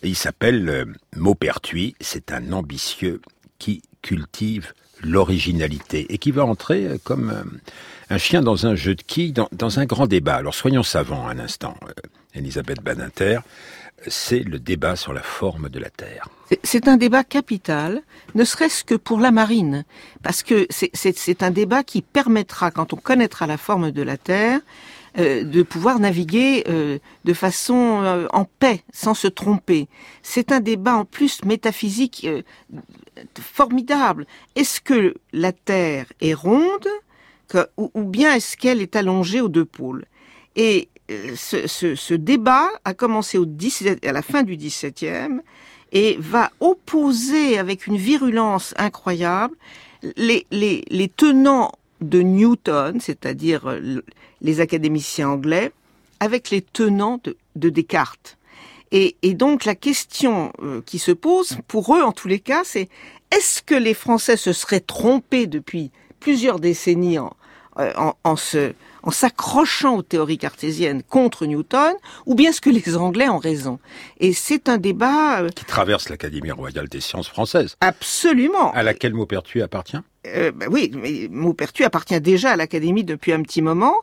Et 0.03 0.09
il 0.09 0.17
s'appelle 0.17 0.69
euh, 0.69 0.85
Maupertuis, 1.17 1.97
c'est 2.01 2.33
un 2.33 2.53
ambitieux 2.53 3.21
qui 3.59 3.83
cultive 4.01 4.73
l'originalité 5.03 6.07
et 6.13 6.19
qui 6.19 6.31
va 6.31 6.45
entrer 6.45 6.87
euh, 6.87 6.97
comme 7.03 7.31
euh, 7.31 7.43
un 8.11 8.19
chien 8.19 8.43
dans 8.43 8.67
un 8.67 8.75
jeu 8.75 8.95
de 8.95 9.03
quilles, 9.03 9.33
dans, 9.33 9.79
un 9.79 9.87
grand 9.87 10.07
débat. 10.07 10.37
Alors 10.37 10.55
soyons 10.55 10.83
savants 10.83 11.27
un 11.27 11.39
instant, 11.39 11.77
euh, 11.85 11.93
Elisabeth 12.35 12.83
Badinter, 12.83 13.41
c'est 14.09 14.41
le 14.41 14.59
débat 14.59 14.97
sur 14.97 15.13
la 15.13 15.23
forme 15.23 15.69
de 15.69 15.79
la 15.79 15.91
Terre. 15.91 16.29
C'est- 16.65 16.89
un 16.89 16.97
débat 16.97 17.23
capital, 17.25 18.03
ne 18.35 18.45
serait-ce 18.45 18.85
que 18.85 18.97
pour 18.97 19.21
la 19.21 19.31
marine, 19.31 19.85
parce 20.23 20.43
que 20.43 20.67
c'est 20.71 21.43
un 21.43 21.51
débat 21.51 21.85
qui 21.85 22.03
permettra, 22.03 22.71
quand 22.71 22.93
on 22.93 22.97
connaîtra 22.97 23.47
la 23.47 23.57
forme 23.57 23.93
de 23.93 24.03
la 24.03 24.17
Terre, 24.17 24.59
euh, 25.19 25.45
de 25.45 25.63
pouvoir 25.63 25.99
naviguer 25.99 26.65
euh, 26.69 26.99
de 27.25 27.33
façon 27.35 28.01
euh, 28.03 28.27
en 28.33 28.45
paix, 28.45 28.83
sans 28.93 29.15
se 29.15 29.29
tromper. 29.29 29.89
C'est 30.23 30.53
un 30.53 30.61
débat 30.61 30.97
en 30.97 31.05
plus 31.05 31.45
métaphysique 31.45 32.25
euh, 32.27 32.43
formidable. 33.41 34.27
Est-ce 34.57 34.81
que 34.81 35.15
la 35.33 35.53
Terre 35.53 36.07
est 36.21 36.35
ronde 36.35 36.89
que- 37.49 37.69
ou, 37.77 38.05
bien 38.05 38.35
est-ce 38.35 38.57
qu'elle 38.57 38.81
est 38.81 38.97
allongée 38.97 39.41
aux 39.41 39.49
deux 39.49 39.65
pôles? 39.67 40.05
Et 40.57 40.89
euh, 41.11 41.33
ce, 41.37 41.67
ce- 41.67 41.95
ce 41.95 42.15
débat 42.15 42.69
a 42.85 42.95
commencé 42.95 43.39
au 43.39 43.45
17 43.45 44.05
à 44.07 44.13
la 44.13 44.23
fin 44.23 44.43
du 44.43 44.57
XVIIe 44.57 45.41
et 45.93 46.17
va 46.19 46.51
opposer 46.61 47.59
avec 47.59 47.87
une 47.87 47.97
virulence 47.99 48.73
incroyable 48.79 49.55
les, 50.17 50.47
les, 50.51 50.85
les 50.89 51.09
tenants 51.09 51.71
de 52.01 52.21
Newton, 52.23 52.99
c'est-à-dire 53.01 53.79
les 54.43 54.61
académiciens 54.61 55.31
anglais, 55.31 55.73
avec 56.21 56.51
les 56.51 56.61
tenants 56.61 57.21
de, 57.25 57.37
de 57.57 57.69
Descartes. 57.71 58.37
Et, 58.91 59.17
et, 59.23 59.33
donc 59.33 59.65
la 59.65 59.75
question 59.75 60.53
euh, 60.63 60.83
qui 60.85 60.99
se 60.99 61.13
pose, 61.13 61.59
pour 61.67 61.97
eux 61.97 62.03
en 62.03 62.13
tous 62.13 62.29
les 62.29 62.41
cas, 62.41 62.63
c'est 62.65 62.89
est-ce 63.31 63.63
que 63.63 63.75
les 63.75 63.95
Français 63.95 64.37
se 64.37 64.53
seraient 64.53 64.81
trompés 64.81 65.47
depuis 65.47 65.91
plusieurs 66.21 66.61
décennies 66.61 67.19
en, 67.19 67.35
euh, 67.79 67.93
en, 67.97 68.15
en 68.23 68.37
se 68.37 68.75
en 69.03 69.11
s'accrochant 69.11 69.97
aux 69.97 70.03
théories 70.03 70.39
cartésiennes 70.39 71.03
contre 71.03 71.47
Newton, 71.47 71.95
ou 72.27 72.35
bien 72.35 72.51
est-ce 72.51 72.61
que 72.61 72.71
les 72.71 72.97
Anglais 72.97 73.29
ont 73.29 73.39
raison? 73.39 73.81
Et 74.21 74.33
c'est 74.33 74.69
un 74.69 74.79
débat... 74.79 75.43
Qui 75.57 75.65
traverse 75.65 76.09
l'Académie 76.09 76.53
royale 76.53 76.89
des 76.89 77.01
sciences 77.01 77.29
françaises. 77.29 77.77
Absolument. 77.81 78.73
À 78.73 78.83
laquelle 78.83 79.15
Maupertuis 79.15 79.61
appartient? 79.61 79.99
Euh, 80.27 80.53
bah 80.53 80.67
Oui, 80.71 80.91
mais 80.95 81.29
Maupertuis 81.31 81.85
appartient 81.85 82.21
déjà 82.21 82.53
à 82.53 82.57
l'Académie 82.57 83.05
depuis 83.05 83.33
un 83.33 83.43
petit 83.43 83.63
moment. 83.63 83.95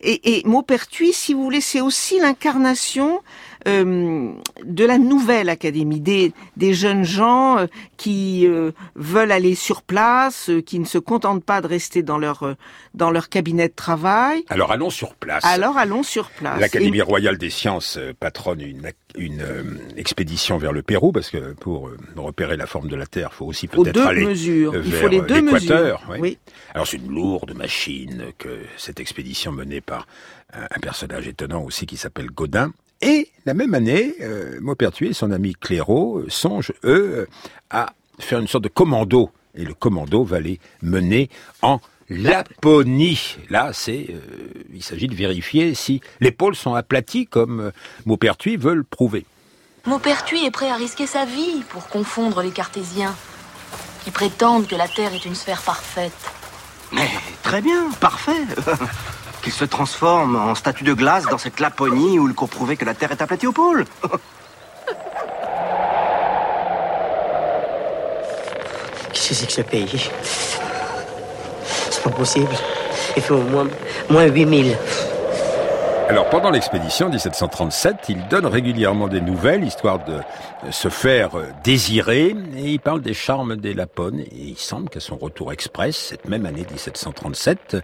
Et, 0.00 0.38
et 0.38 0.42
Maupertuis, 0.46 1.12
si 1.12 1.34
vous 1.34 1.42
voulez, 1.42 1.60
c'est 1.60 1.80
aussi 1.80 2.20
l'incarnation 2.20 3.20
euh, 3.66 4.32
de 4.64 4.84
la 4.84 4.98
nouvelle 4.98 5.48
académie, 5.48 6.00
des, 6.00 6.32
des 6.56 6.74
jeunes 6.74 7.04
gens 7.04 7.58
euh, 7.58 7.66
qui 7.96 8.46
euh, 8.46 8.70
veulent 8.94 9.32
aller 9.32 9.54
sur 9.56 9.82
place, 9.82 10.50
qui 10.64 10.78
ne 10.78 10.84
se 10.84 10.98
contentent 10.98 11.44
pas 11.44 11.60
de 11.60 11.66
rester 11.66 12.02
dans 12.02 12.18
leur 12.18 12.54
dans 12.94 13.10
leur 13.10 13.28
cabinet 13.28 13.68
de 13.68 13.74
travail. 13.74 14.44
Alors 14.48 14.70
allons 14.70 14.90
sur 14.90 15.14
place. 15.14 15.44
Alors 15.44 15.76
allons 15.76 16.02
sur 16.02 16.30
place. 16.30 16.60
L'Académie 16.60 17.02
royale 17.02 17.38
des 17.38 17.50
sciences 17.50 17.98
patronne 18.20 18.60
une, 18.60 18.92
une 19.16 19.44
expédition 19.96 20.58
vers 20.58 20.72
le 20.72 20.82
Pérou 20.82 21.12
parce 21.12 21.30
que 21.30 21.52
pour 21.54 21.90
repérer 22.16 22.56
la 22.56 22.66
forme 22.66 22.88
de 22.88 22.96
la 22.96 23.06
Terre, 23.06 23.32
faut 23.32 23.46
aussi 23.46 23.66
peut-être 23.68 24.00
aller 24.06 24.24
mesures. 24.26 24.72
vers 24.72 24.82
Il 24.84 24.92
faut 24.92 25.08
les 25.08 25.20
deux 25.20 25.40
l'équateur. 25.42 26.04
mesures. 26.08 26.20
Oui. 26.20 26.38
Alors 26.74 26.86
c'est 26.86 26.98
une 26.98 27.08
lourde 27.12 27.54
machine 27.56 28.26
que 28.38 28.60
cette 28.76 29.00
expédition 29.00 29.52
menée 29.52 29.80
par 29.80 30.06
un, 30.52 30.62
un 30.62 30.80
personnage 30.80 31.26
étonnant 31.26 31.62
aussi 31.62 31.86
qui 31.86 31.96
s'appelle 31.96 32.30
Godin. 32.30 32.72
Et 33.00 33.30
la 33.46 33.54
même 33.54 33.74
année, 33.74 34.14
euh, 34.20 34.58
Maupertuis 34.60 35.08
et 35.08 35.12
son 35.12 35.30
ami 35.30 35.54
Clairaut 35.54 36.24
songent, 36.28 36.72
eux, 36.84 37.28
à 37.70 37.92
faire 38.18 38.40
une 38.40 38.48
sorte 38.48 38.64
de 38.64 38.68
commando. 38.68 39.30
Et 39.54 39.64
le 39.64 39.74
commando 39.74 40.24
va 40.24 40.40
les 40.40 40.60
mener 40.82 41.30
en 41.62 41.80
Laponie. 42.10 43.36
Là, 43.50 43.70
c'est, 43.72 44.06
euh, 44.10 44.20
il 44.72 44.82
s'agit 44.82 45.08
de 45.08 45.14
vérifier 45.14 45.74
si 45.74 46.00
les 46.20 46.30
pôles 46.30 46.56
sont 46.56 46.74
aplatis 46.74 47.26
comme 47.26 47.60
euh, 47.60 47.70
Maupertuis 48.06 48.56
veut 48.56 48.74
le 48.74 48.84
prouver. 48.84 49.26
Maupertuis 49.86 50.44
est 50.44 50.50
prêt 50.50 50.70
à 50.70 50.76
risquer 50.76 51.06
sa 51.06 51.24
vie 51.24 51.62
pour 51.68 51.86
confondre 51.88 52.42
les 52.42 52.50
cartésiens, 52.50 53.14
qui 54.04 54.10
prétendent 54.10 54.66
que 54.66 54.76
la 54.76 54.88
Terre 54.88 55.14
est 55.14 55.24
une 55.24 55.34
sphère 55.34 55.62
parfaite. 55.62 56.12
Mais 56.92 57.08
très 57.42 57.60
bien, 57.60 57.90
parfait. 58.00 58.42
Qu'il 59.42 59.52
se 59.52 59.64
transforme 59.64 60.36
en 60.36 60.54
statue 60.54 60.84
de 60.84 60.92
glace 60.92 61.24
dans 61.26 61.38
cette 61.38 61.60
Laponie 61.60 62.18
où 62.18 62.26
le 62.26 62.34
cours 62.34 62.48
prouvait 62.48 62.76
que 62.76 62.84
la 62.84 62.94
Terre 62.94 63.12
est 63.12 63.22
aplatie 63.22 63.46
au 63.46 63.52
pôle. 63.52 63.84
Qu'est-ce 69.12 69.28
que 69.28 69.34
c'est 69.34 69.46
que 69.46 69.52
ce 69.52 69.62
pays? 69.62 70.10
C'est 71.90 72.02
pas 72.02 72.10
possible. 72.10 72.54
Il 73.16 73.22
faut 73.22 73.34
au 73.34 73.42
moins, 73.42 73.66
moins 74.08 74.24
8000. 74.24 74.76
Alors 76.08 76.30
pendant 76.30 76.48
l'expédition 76.48 77.10
1737, 77.10 77.96
il 78.08 78.28
donne 78.28 78.46
régulièrement 78.46 79.08
des 79.08 79.20
nouvelles, 79.20 79.62
histoire 79.62 80.02
de 80.02 80.20
se 80.70 80.88
faire 80.88 81.32
désirer, 81.62 82.34
et 82.56 82.72
il 82.72 82.80
parle 82.80 83.02
des 83.02 83.12
charmes 83.12 83.56
des 83.56 83.74
Lapones, 83.74 84.20
et 84.20 84.28
il 84.32 84.56
semble 84.56 84.88
qu'à 84.88 85.00
son 85.00 85.18
retour 85.18 85.52
express, 85.52 85.96
cette 85.96 86.26
même 86.26 86.46
année 86.46 86.64
1737, 86.70 87.76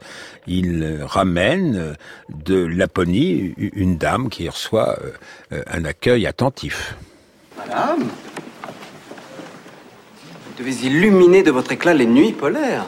il 0.47 1.00
ramène 1.02 1.97
de 2.31 2.64
Laponie 2.64 3.52
une 3.59 3.99
dame 3.99 4.31
qui 4.31 4.49
reçoit 4.49 4.97
euh, 5.52 5.62
un 5.66 5.85
accueil 5.85 6.26
attentif. 6.26 6.97
Madame 7.59 8.04
Vous 10.47 10.59
devez 10.59 10.87
illuminer 10.87 11.43
de 11.43 11.50
votre 11.50 11.73
éclat 11.73 11.93
les 11.93 12.07
nuits 12.07 12.33
polaires, 12.33 12.87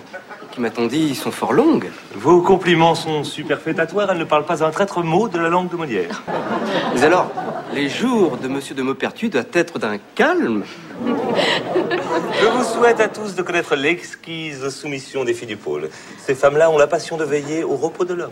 qui, 0.56 0.62
m'a-t-on 0.62 0.86
dit, 0.86 1.14
sont 1.14 1.30
fort 1.30 1.52
longues. 1.52 1.90
Vos 2.14 2.40
compliments 2.40 2.94
sont 2.94 3.24
superfétatoires, 3.24 4.10
elle 4.10 4.16
ne 4.16 4.24
parle 4.24 4.46
pas 4.46 4.64
un 4.64 4.70
traître 4.70 5.02
mot 5.02 5.28
de 5.28 5.38
la 5.38 5.50
langue 5.50 5.68
de 5.68 5.76
Molière. 5.76 6.22
Mais 6.94 7.04
alors, 7.04 7.30
les 7.74 7.90
jours 7.90 8.38
de 8.38 8.48
Monsieur 8.48 8.74
de 8.74 8.80
Maupertuis 8.80 9.28
doivent 9.28 9.50
être 9.52 9.78
d'un 9.78 9.98
calme. 10.14 10.64
Je 11.04 12.46
vous 12.46 12.64
souhaite 12.64 13.00
à 13.00 13.08
tous 13.08 13.34
de 13.34 13.42
connaître 13.42 13.76
l'exquise 13.76 14.70
soumission 14.70 15.24
des 15.24 15.34
filles 15.34 15.48
du 15.48 15.58
pôle. 15.58 15.90
Ces 16.16 16.34
femmes-là 16.34 16.70
ont 16.70 16.78
la 16.78 16.86
passion 16.86 17.18
de 17.18 17.24
veiller 17.24 17.62
au 17.62 17.76
repos 17.76 18.06
de 18.06 18.14
l'homme. 18.14 18.30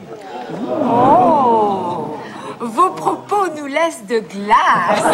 Oh 0.83 2.17
Vos 2.59 2.91
propos 2.91 3.49
nous 3.55 3.67
laissent 3.67 4.07
de 4.09 4.21
glace 4.21 5.05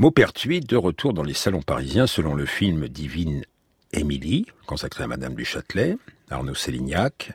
Maupertuis, 0.00 0.58
de 0.58 0.76
retour 0.76 1.12
dans 1.12 1.22
les 1.22 1.34
salons 1.34 1.62
parisiens 1.62 2.08
selon 2.08 2.34
le 2.34 2.46
film 2.46 2.88
Divine 2.88 3.44
Émilie, 3.98 4.46
consacré 4.66 5.04
à 5.04 5.06
Madame 5.06 5.34
du 5.34 5.44
Châtelet, 5.44 5.96
Arnaud 6.30 6.54
Sélignac. 6.54 7.32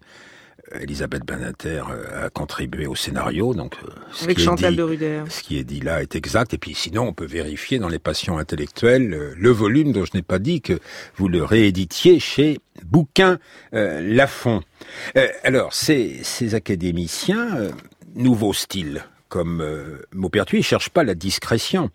Elisabeth 0.79 1.23
Badinter 1.25 1.81
euh, 1.89 2.27
a 2.27 2.29
contribué 2.29 2.85
au 2.85 2.93
scénario, 2.93 3.55
donc 3.55 3.75
euh, 3.83 3.87
ce 4.11 4.25
Avec 4.25 4.37
qui 4.37 4.43
est 4.43 4.55
dit- 4.69 4.75
de 4.75 4.83
Ruder. 4.83 5.23
Ce 5.27 5.41
qui 5.41 5.57
est 5.57 5.63
dit 5.63 5.79
là 5.79 6.03
est 6.03 6.15
exact. 6.15 6.53
Et 6.53 6.59
puis 6.59 6.75
sinon, 6.75 7.07
on 7.07 7.13
peut 7.13 7.25
vérifier 7.25 7.79
dans 7.79 7.87
les 7.89 7.97
passions 7.97 8.37
intellectuelles 8.37 9.11
euh, 9.15 9.33
le 9.35 9.49
volume 9.49 9.93
dont 9.93 10.05
je 10.05 10.11
n'ai 10.13 10.21
pas 10.21 10.37
dit 10.37 10.61
que 10.61 10.77
vous 11.15 11.27
le 11.27 11.43
rééditiez 11.43 12.19
chez 12.19 12.59
Bouquin 12.85 13.39
euh, 13.73 13.99
Lafon. 14.01 14.61
Euh, 15.17 15.27
alors, 15.43 15.73
ces, 15.73 16.19
ces 16.23 16.53
académiciens, 16.53 17.55
euh, 17.57 17.71
nouveau 18.13 18.53
style, 18.53 19.03
comme 19.27 19.61
euh, 19.61 20.03
Maupertuis, 20.13 20.59
ils 20.59 20.63
cherchent 20.63 20.89
pas 20.91 21.03
la 21.03 21.15
discrétion, 21.15 21.89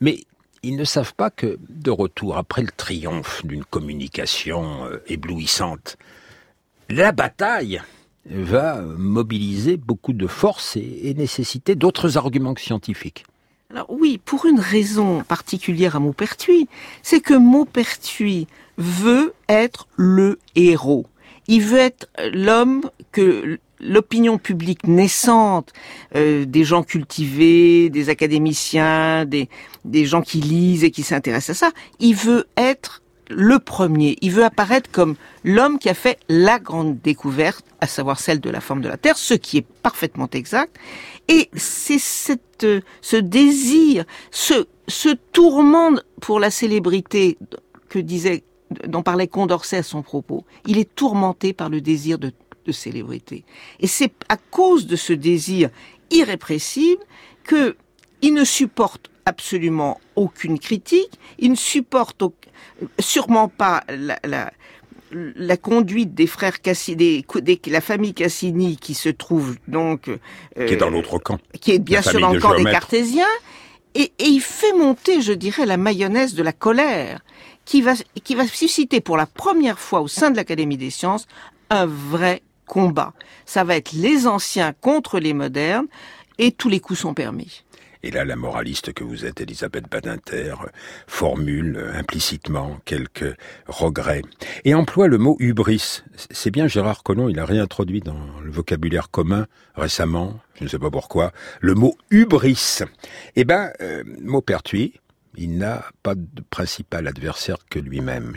mais 0.00 0.20
ils 0.62 0.76
ne 0.76 0.84
savent 0.84 1.14
pas 1.14 1.30
que, 1.30 1.58
de 1.68 1.90
retour, 1.90 2.36
après 2.36 2.62
le 2.62 2.70
triomphe 2.76 3.44
d'une 3.44 3.64
communication 3.64 4.84
euh, 4.84 5.02
éblouissante, 5.06 5.96
la 6.88 7.12
bataille 7.12 7.80
va 8.26 8.80
mobiliser 8.80 9.76
beaucoup 9.76 10.12
de 10.12 10.26
force 10.26 10.76
et, 10.76 11.14
nécessiter 11.16 11.74
d'autres 11.74 12.16
arguments 12.16 12.54
que 12.54 12.60
scientifiques. 12.60 13.24
Alors 13.70 13.90
oui, 13.90 14.20
pour 14.24 14.46
une 14.46 14.60
raison 14.60 15.24
particulière 15.24 15.96
à 15.96 16.00
Maupertuis, 16.00 16.68
c'est 17.02 17.20
que 17.20 17.34
Maupertuis 17.34 18.46
veut 18.76 19.34
être 19.48 19.88
le 19.96 20.38
héros. 20.54 21.06
Il 21.48 21.62
veut 21.62 21.78
être 21.78 22.08
l'homme 22.32 22.82
que 23.10 23.58
l'opinion 23.82 24.38
publique 24.38 24.86
naissante, 24.86 25.72
euh, 26.14 26.44
des 26.44 26.64
gens 26.64 26.82
cultivés, 26.82 27.90
des 27.90 28.08
académiciens, 28.08 29.24
des, 29.24 29.48
des 29.84 30.04
gens 30.06 30.22
qui 30.22 30.40
lisent 30.40 30.84
et 30.84 30.90
qui 30.90 31.02
s'intéressent 31.02 31.62
à 31.62 31.66
ça, 31.68 31.72
il 32.00 32.14
veut 32.14 32.46
être 32.56 33.02
le 33.28 33.58
premier. 33.58 34.16
Il 34.20 34.32
veut 34.32 34.44
apparaître 34.44 34.90
comme 34.90 35.16
l'homme 35.44 35.78
qui 35.78 35.88
a 35.88 35.94
fait 35.94 36.18
la 36.28 36.58
grande 36.58 37.00
découverte, 37.00 37.64
à 37.80 37.86
savoir 37.86 38.20
celle 38.20 38.40
de 38.40 38.50
la 38.50 38.60
forme 38.60 38.82
de 38.82 38.88
la 38.88 38.96
Terre, 38.96 39.16
ce 39.16 39.34
qui 39.34 39.58
est 39.58 39.66
parfaitement 39.82 40.28
exact. 40.32 40.76
Et 41.28 41.48
c'est 41.54 41.98
cette, 41.98 42.64
euh, 42.64 42.80
ce 43.00 43.16
désir, 43.16 44.04
ce, 44.30 44.66
ce 44.88 45.08
tourment 45.32 46.00
pour 46.20 46.40
la 46.40 46.50
célébrité 46.50 47.38
que 47.88 47.98
disait, 47.98 48.44
dont 48.86 49.02
parlait 49.02 49.28
Condorcet 49.28 49.78
à 49.78 49.82
son 49.82 50.02
propos. 50.02 50.44
Il 50.66 50.78
est 50.78 50.94
tourmenté 50.94 51.52
par 51.52 51.68
le 51.68 51.80
désir 51.80 52.18
de, 52.18 52.32
de 52.64 52.72
célébrité. 52.72 53.44
Et 53.80 53.86
c'est 53.86 54.12
à 54.28 54.36
cause 54.36 54.86
de 54.86 54.96
ce 54.96 55.12
désir 55.12 55.70
irrépressible 56.10 57.02
que 57.44 57.76
il 58.20 58.34
ne 58.34 58.44
supporte 58.44 59.10
absolument 59.26 60.00
aucune 60.16 60.58
critique, 60.58 61.10
il 61.38 61.50
ne 61.50 61.56
supporte 61.56 62.22
sûrement 62.98 63.48
pas 63.48 63.82
la, 63.88 64.18
la, 64.24 64.52
la 65.12 65.56
conduite 65.56 66.14
des 66.14 66.26
frères 66.26 66.60
Cassini, 66.60 66.96
des, 66.96 67.24
des- 67.40 67.60
la 67.70 67.80
famille 67.80 68.14
Cassini 68.14 68.76
qui 68.76 68.94
se 68.94 69.08
trouve 69.08 69.56
donc 69.68 70.08
euh, 70.08 70.66
Qui 70.66 70.74
est 70.74 70.76
dans 70.76 70.90
l'autre 70.90 71.18
camp. 71.18 71.38
qui 71.60 71.72
est 71.72 71.78
bien 71.78 72.00
La 72.04 72.10
sûr 72.10 72.20
dans 72.20 72.32
le 72.32 72.40
camp 72.40 72.54
des 72.54 72.64
cartésiens, 72.64 73.26
et, 73.94 74.12
et 74.18 74.24
il 74.26 74.40
fait 74.40 74.72
monter, 74.72 75.20
je 75.20 75.32
dirais, 75.32 75.66
la 75.66 75.76
mayonnaise 75.76 76.34
de 76.34 76.42
la 76.42 76.52
colère, 76.52 77.20
qui 77.64 77.82
va, 77.82 77.94
qui 78.24 78.34
va 78.34 78.46
susciter 78.46 79.00
pour 79.00 79.16
la 79.16 79.26
première 79.26 79.78
fois 79.78 80.00
au 80.00 80.08
sein 80.08 80.30
de 80.30 80.36
l'Académie 80.36 80.76
des 80.78 80.90
sciences 80.90 81.26
un 81.70 81.86
vrai 81.86 82.42
combat. 82.66 83.12
Ça 83.46 83.64
va 83.64 83.76
être 83.76 83.92
les 83.92 84.26
anciens 84.26 84.72
contre 84.72 85.18
les 85.18 85.34
modernes, 85.34 85.86
et 86.38 86.52
tous 86.52 86.68
les 86.68 86.80
coups 86.80 87.00
sont 87.00 87.14
permis. 87.14 87.62
Et 88.04 88.10
là, 88.10 88.24
la 88.24 88.34
moraliste 88.34 88.92
que 88.92 89.04
vous 89.04 89.24
êtes, 89.24 89.40
Elisabeth 89.40 89.88
Badinter, 89.88 90.54
formule 91.06 91.76
euh, 91.76 91.96
implicitement 91.96 92.80
quelques 92.84 93.36
regrets 93.66 94.22
et 94.64 94.74
emploie 94.74 95.06
le 95.06 95.18
mot 95.18 95.36
hubris. 95.38 96.02
C'est 96.16 96.50
bien 96.50 96.66
Gérard 96.66 97.04
Collomb, 97.04 97.28
il 97.28 97.38
a 97.38 97.44
réintroduit 97.44 98.00
dans 98.00 98.18
le 98.42 98.50
vocabulaire 98.50 99.10
commun 99.10 99.46
récemment, 99.76 100.40
je 100.56 100.64
ne 100.64 100.68
sais 100.68 100.80
pas 100.80 100.90
pourquoi, 100.90 101.32
le 101.60 101.74
mot 101.74 101.96
hubris. 102.10 102.80
Eh 103.36 103.44
ben, 103.44 103.70
euh, 103.80 104.02
Maupertuis, 104.20 104.94
il 105.36 105.56
n'a 105.56 105.84
pas 106.02 106.16
de 106.16 106.42
principal 106.50 107.06
adversaire 107.06 107.58
que 107.70 107.78
lui-même. 107.78 108.34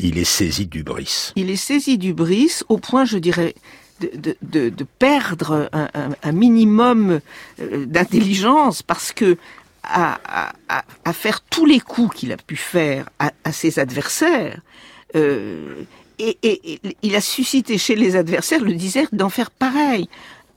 Il 0.00 0.18
est 0.18 0.24
saisi 0.24 0.66
du 0.66 0.82
bris. 0.82 1.32
Il 1.36 1.50
est 1.50 1.56
saisi 1.56 1.98
du 1.98 2.14
bris 2.14 2.60
au 2.68 2.78
point, 2.78 3.04
je 3.04 3.18
dirais, 3.18 3.54
de, 4.00 4.84
perdre 4.98 5.68
un, 5.72 6.32
minimum 6.32 7.20
euh, 7.60 7.86
d'intelligence 7.86 8.82
parce 8.82 9.12
que 9.12 9.36
à, 9.82 10.52
faire 11.12 11.40
tous 11.40 11.64
les 11.64 11.80
coups 11.80 12.16
qu'il 12.16 12.32
a 12.32 12.36
pu 12.36 12.56
faire 12.56 13.08
à, 13.18 13.52
ses 13.52 13.78
adversaires, 13.78 14.60
euh, 15.16 15.84
il 16.18 17.16
a 17.16 17.20
suscité 17.20 17.78
chez 17.78 17.96
les 17.96 18.14
adversaires 18.14 18.62
le 18.62 18.74
désir 18.74 19.08
d'en 19.12 19.30
faire 19.30 19.50
pareil. 19.50 20.08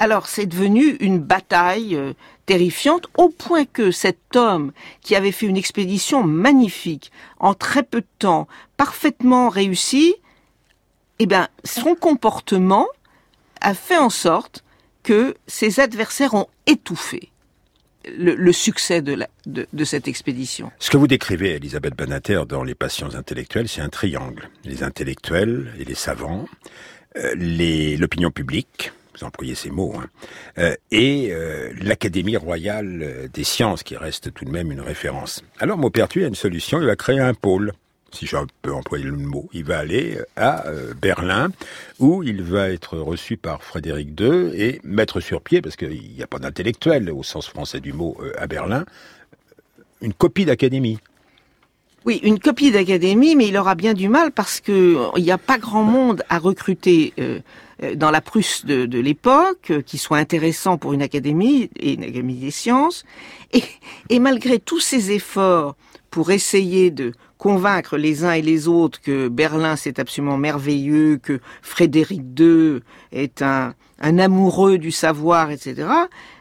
Alors 0.01 0.27
c'est 0.27 0.47
devenu 0.47 0.95
une 0.99 1.19
bataille 1.19 1.95
euh, 1.95 2.13
terrifiante 2.47 3.05
au 3.19 3.29
point 3.29 3.65
que 3.65 3.91
cet 3.91 4.35
homme 4.35 4.71
qui 5.01 5.15
avait 5.15 5.31
fait 5.31 5.45
une 5.45 5.57
expédition 5.57 6.23
magnifique 6.23 7.11
en 7.37 7.53
très 7.53 7.83
peu 7.83 8.01
de 8.01 8.07
temps, 8.17 8.47
parfaitement 8.77 9.47
réussi, 9.49 10.15
eh 11.19 11.27
bien 11.27 11.49
son 11.63 11.93
comportement 11.93 12.87
a 13.61 13.75
fait 13.75 13.99
en 13.99 14.09
sorte 14.09 14.63
que 15.03 15.35
ses 15.45 15.79
adversaires 15.79 16.33
ont 16.33 16.47
étouffé 16.65 17.29
le, 18.03 18.51
succès 18.51 19.03
de, 19.03 19.83
cette 19.83 20.07
expédition. 20.07 20.71
Ce 20.79 20.89
que 20.89 20.97
vous 20.97 21.05
décrivez, 21.05 21.51
Elisabeth 21.57 21.95
Banater, 21.95 22.41
dans 22.49 22.63
Les 22.63 22.73
passions 22.73 23.13
intellectuelles, 23.13 23.69
c'est 23.69 23.81
un 23.81 23.89
triangle. 23.89 24.49
Les 24.65 24.81
intellectuels 24.81 25.71
et 25.77 25.85
les 25.85 25.93
savants, 25.93 26.47
euh, 27.17 27.35
l'opinion 27.99 28.31
publique, 28.31 28.91
vous 29.17 29.25
employez 29.25 29.55
ces 29.55 29.69
mots, 29.69 29.93
hein, 29.97 30.07
euh, 30.57 30.75
et 30.91 31.29
euh, 31.31 31.71
l'Académie 31.81 32.37
royale 32.37 33.29
des 33.33 33.43
sciences, 33.43 33.83
qui 33.83 33.95
reste 33.97 34.33
tout 34.33 34.45
de 34.45 34.51
même 34.51 34.71
une 34.71 34.81
référence. 34.81 35.43
Alors 35.59 35.77
Maupertuis 35.77 36.23
a 36.23 36.27
une 36.27 36.35
solution, 36.35 36.79
il 36.79 36.87
va 36.87 36.95
créer 36.95 37.19
un 37.19 37.33
pôle 37.33 37.73
si 38.13 38.25
je 38.25 38.37
peux 38.61 38.73
employer 38.73 39.05
le 39.05 39.15
mot, 39.15 39.49
il 39.53 39.63
va 39.63 39.79
aller 39.79 40.19
à 40.35 40.67
euh, 40.67 40.93
Berlin, 40.93 41.49
où 41.99 42.23
il 42.23 42.41
va 42.43 42.69
être 42.69 42.97
reçu 42.97 43.37
par 43.37 43.63
Frédéric 43.63 44.19
II 44.19 44.51
et 44.53 44.81
mettre 44.83 45.19
sur 45.19 45.41
pied, 45.41 45.61
parce 45.61 45.75
qu'il 45.75 46.13
n'y 46.15 46.23
a 46.23 46.27
pas 46.27 46.39
d'intellectuel 46.39 47.09
au 47.09 47.23
sens 47.23 47.47
français 47.47 47.79
du 47.79 47.93
mot 47.93 48.17
euh, 48.21 48.33
à 48.37 48.47
Berlin, 48.47 48.85
une 50.01 50.13
copie 50.13 50.45
d'académie. 50.45 50.99
Oui, 52.03 52.19
une 52.23 52.39
copie 52.39 52.71
d'académie, 52.71 53.35
mais 53.35 53.47
il 53.47 53.57
aura 53.57 53.75
bien 53.75 53.93
du 53.93 54.09
mal 54.09 54.31
parce 54.31 54.59
que 54.59 54.97
il 55.17 55.23
n'y 55.23 55.31
a 55.31 55.37
pas 55.37 55.59
grand 55.59 55.83
monde 55.83 56.23
à 56.29 56.39
recruter 56.39 57.13
euh, 57.19 57.39
dans 57.95 58.11
la 58.11 58.21
Prusse 58.21 58.65
de, 58.65 58.99
l'époque 58.99 59.71
qui 59.85 59.97
soit 59.97 60.17
intéressant 60.17 60.77
pour 60.77 60.93
une 60.93 61.01
académie 61.01 61.69
et 61.77 61.93
une 61.93 62.03
académie 62.03 62.35
des 62.35 62.51
sciences. 62.51 63.03
Et, 64.09 64.19
malgré 64.19 64.59
tous 64.59 64.79
ces 64.79 65.11
efforts 65.11 65.75
pour 66.09 66.31
essayer 66.31 66.91
de 66.91 67.13
convaincre 67.37 67.97
les 67.97 68.23
uns 68.23 68.33
et 68.33 68.41
les 68.41 68.67
autres 68.67 69.01
que 69.01 69.27
Berlin 69.27 69.75
c'est 69.75 69.97
absolument 69.97 70.37
merveilleux, 70.37 71.17
que 71.17 71.39
Frédéric 71.61 72.21
II 72.39 72.81
est 73.11 73.41
un, 73.41 73.73
un 74.01 74.19
amoureux 74.19 74.77
du 74.77 74.91
savoir, 74.91 75.51
etc. 75.51 75.87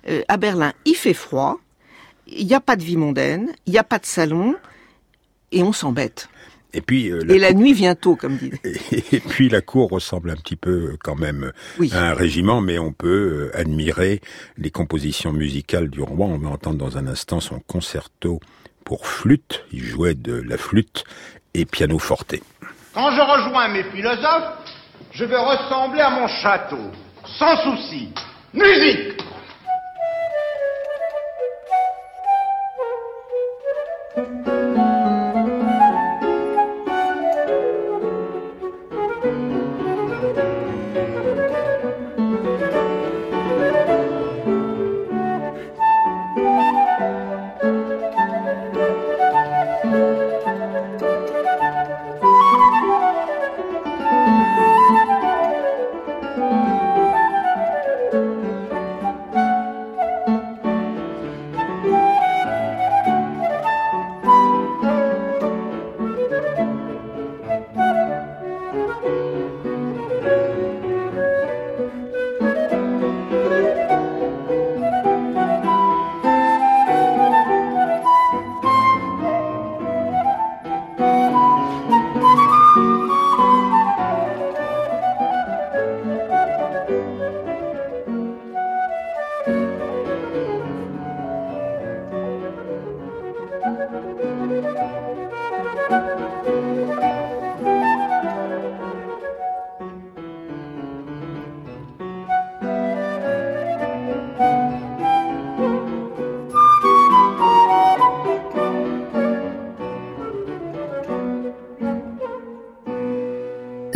Euh, 0.09 0.23
à 0.29 0.37
Berlin, 0.37 0.73
il 0.85 0.97
fait 0.97 1.15
froid, 1.15 1.59
il 2.27 2.47
n'y 2.47 2.55
a 2.55 2.61
pas 2.61 2.77
de 2.77 2.83
vie 2.83 2.97
mondaine, 2.97 3.53
il 3.67 3.73
n'y 3.73 3.79
a 3.79 3.85
pas 3.85 3.99
de 3.99 4.07
salon, 4.07 4.57
et 5.53 5.63
on 5.63 5.73
s'embête. 5.73 6.29
Et 6.73 6.81
puis 6.81 7.11
euh, 7.11 7.23
la 7.25 7.35
et 7.35 7.39
la 7.39 7.53
nuit 7.53 7.73
vient 7.73 7.95
tôt, 7.95 8.17
comme 8.17 8.37
dit. 8.37 8.53
Et 9.13 9.21
puis 9.21 9.49
la 9.49 9.61
cour 9.61 9.91
ressemble 9.91 10.31
un 10.31 10.37
petit 10.37 10.57
peu 10.57 10.97
quand 11.03 11.17
même 11.17 11.53
oui. 11.79 11.91
à 11.93 12.11
un 12.11 12.15
régiment, 12.15 12.61
mais 12.61 12.79
on 12.79 12.93
peut 12.93 13.51
admirer 13.55 14.21
les 14.57 14.71
compositions 14.71 15.33
musicales 15.33 15.89
du 15.89 16.01
roi. 16.01 16.27
On 16.27 16.39
va 16.39 16.51
entendre 16.51 16.79
dans 16.79 16.97
un 16.97 17.07
instant 17.07 17.41
son 17.41 17.61
concerto 17.61 18.41
pour 18.85 19.07
flûte, 19.07 19.65
il 19.73 19.85
jouait 19.85 20.15
de 20.15 20.35
la 20.35 20.57
flûte 20.57 21.05
et 21.55 21.65
piano 21.65 21.99
forte. 21.99 22.35
Quand 22.93 23.11
je 23.11 23.21
rejoins 23.21 23.69
mes 23.69 23.85
philosophes, 23.85 24.59
je 25.13 25.25
veux 25.25 25.39
ressembler 25.39 26.01
à 26.01 26.11
mon 26.11 26.27
château, 26.27 26.91
sans 27.39 27.57
souci. 27.63 28.09
Musique 28.53 29.23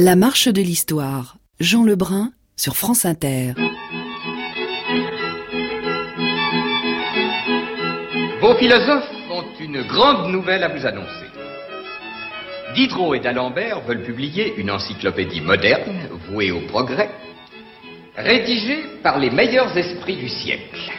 La 0.07 0.17
marche 0.17 0.49
de 0.49 0.61
l'histoire. 0.61 1.39
Jean 1.61 1.83
Lebrun 1.83 2.31
sur 2.57 2.77
France 2.77 3.07
Inter. 3.07 3.55
Vos 8.39 8.55
philosophes 8.57 9.11
ont 9.31 9.47
une 9.59 9.81
grande 9.85 10.31
nouvelle 10.31 10.63
à 10.63 10.69
vous 10.69 10.85
annoncer. 10.85 11.25
Diderot 12.75 13.15
et 13.15 13.21
d'Alembert 13.21 13.81
veulent 13.87 14.03
publier 14.03 14.55
une 14.59 14.71
encyclopédie 14.71 15.41
moderne, 15.41 16.07
vouée 16.29 16.51
au 16.51 16.61
progrès, 16.67 17.11
rédigée 18.15 18.85
par 19.03 19.19
les 19.19 19.31
meilleurs 19.31 19.75
esprits 19.75 20.19
du 20.19 20.29
siècle. 20.29 20.93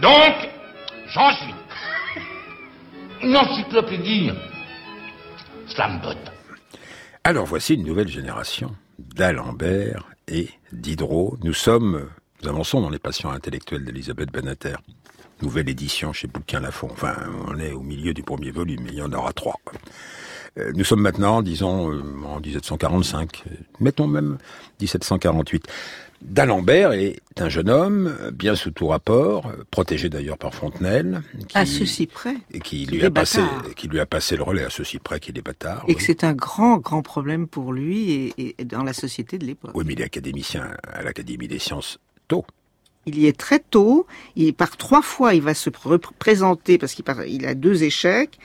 Donc, 0.00 0.36
j'en 1.08 1.32
suis. 1.32 1.54
Une 3.24 3.36
encyclopédie. 3.36 4.30
Slambotte. 5.66 6.41
Alors 7.24 7.46
voici 7.46 7.74
une 7.74 7.84
nouvelle 7.84 8.08
génération 8.08 8.74
d'Alembert 8.98 10.10
et 10.26 10.48
Diderot. 10.72 11.38
Nous 11.44 11.54
sommes, 11.54 12.08
nous 12.42 12.48
avançons 12.48 12.80
dans 12.80 12.90
les 12.90 12.98
passions 12.98 13.30
intellectuelles 13.30 13.84
d'Elisabeth 13.84 14.32
Benater. 14.32 14.74
Nouvelle 15.40 15.68
édition 15.68 16.12
chez 16.12 16.26
Bouquin 16.26 16.58
Lafont. 16.58 16.88
Enfin, 16.90 17.14
on 17.46 17.60
est 17.60 17.70
au 17.70 17.82
milieu 17.82 18.12
du 18.12 18.24
premier 18.24 18.50
volume, 18.50 18.80
mais 18.82 18.90
il 18.90 18.98
y 18.98 19.02
en 19.02 19.12
aura 19.12 19.32
trois. 19.32 19.54
Nous 20.74 20.82
sommes 20.82 21.00
maintenant, 21.00 21.42
disons, 21.42 21.92
en 22.26 22.40
1745, 22.40 23.44
mettons 23.78 24.08
même 24.08 24.38
1748. 24.80 25.64
D'Alembert 26.22 26.92
est 26.92 27.20
un 27.38 27.48
jeune 27.48 27.68
homme, 27.68 28.14
bien 28.32 28.54
sous 28.54 28.70
tout 28.70 28.86
rapport, 28.86 29.52
protégé 29.70 30.08
d'ailleurs 30.08 30.38
par 30.38 30.54
Fontenelle. 30.54 31.22
Qui, 31.48 31.58
à 31.58 31.66
ceci 31.66 32.06
près. 32.06 32.36
Et 32.52 32.60
qui 32.60 32.86
lui, 32.86 33.04
a 33.04 33.10
passé, 33.10 33.40
qui 33.76 33.88
lui 33.88 34.00
a 34.00 34.06
passé 34.06 34.36
le 34.36 34.42
relais 34.42 34.64
à 34.64 34.70
ceci 34.70 34.98
près 34.98 35.20
qu'il 35.20 35.36
est 35.36 35.42
bâtard. 35.42 35.84
Et 35.88 35.92
oui. 35.92 35.96
que 35.96 36.02
c'est 36.02 36.24
un 36.24 36.32
grand, 36.32 36.78
grand 36.78 37.02
problème 37.02 37.46
pour 37.48 37.72
lui 37.72 38.12
et, 38.12 38.54
et 38.58 38.64
dans 38.64 38.84
la 38.84 38.92
société 38.92 39.36
de 39.36 39.44
l'époque. 39.44 39.72
Oui, 39.74 39.84
mais 39.86 39.94
il 39.94 40.00
est 40.00 40.04
académicien 40.04 40.70
à 40.92 41.02
l'Académie 41.02 41.48
des 41.48 41.58
sciences 41.58 41.98
tôt. 42.28 42.46
Il 43.06 43.18
y 43.18 43.26
est 43.26 43.36
très 43.36 43.58
tôt. 43.58 44.06
Il 44.36 44.54
par 44.54 44.76
trois 44.76 45.02
fois, 45.02 45.34
il 45.34 45.42
va 45.42 45.54
se 45.54 45.70
présenter 45.70 46.78
parce 46.78 46.94
qu'il 46.94 47.04
il 47.26 47.46
a 47.46 47.54
deux 47.54 47.82
échecs 47.82 48.38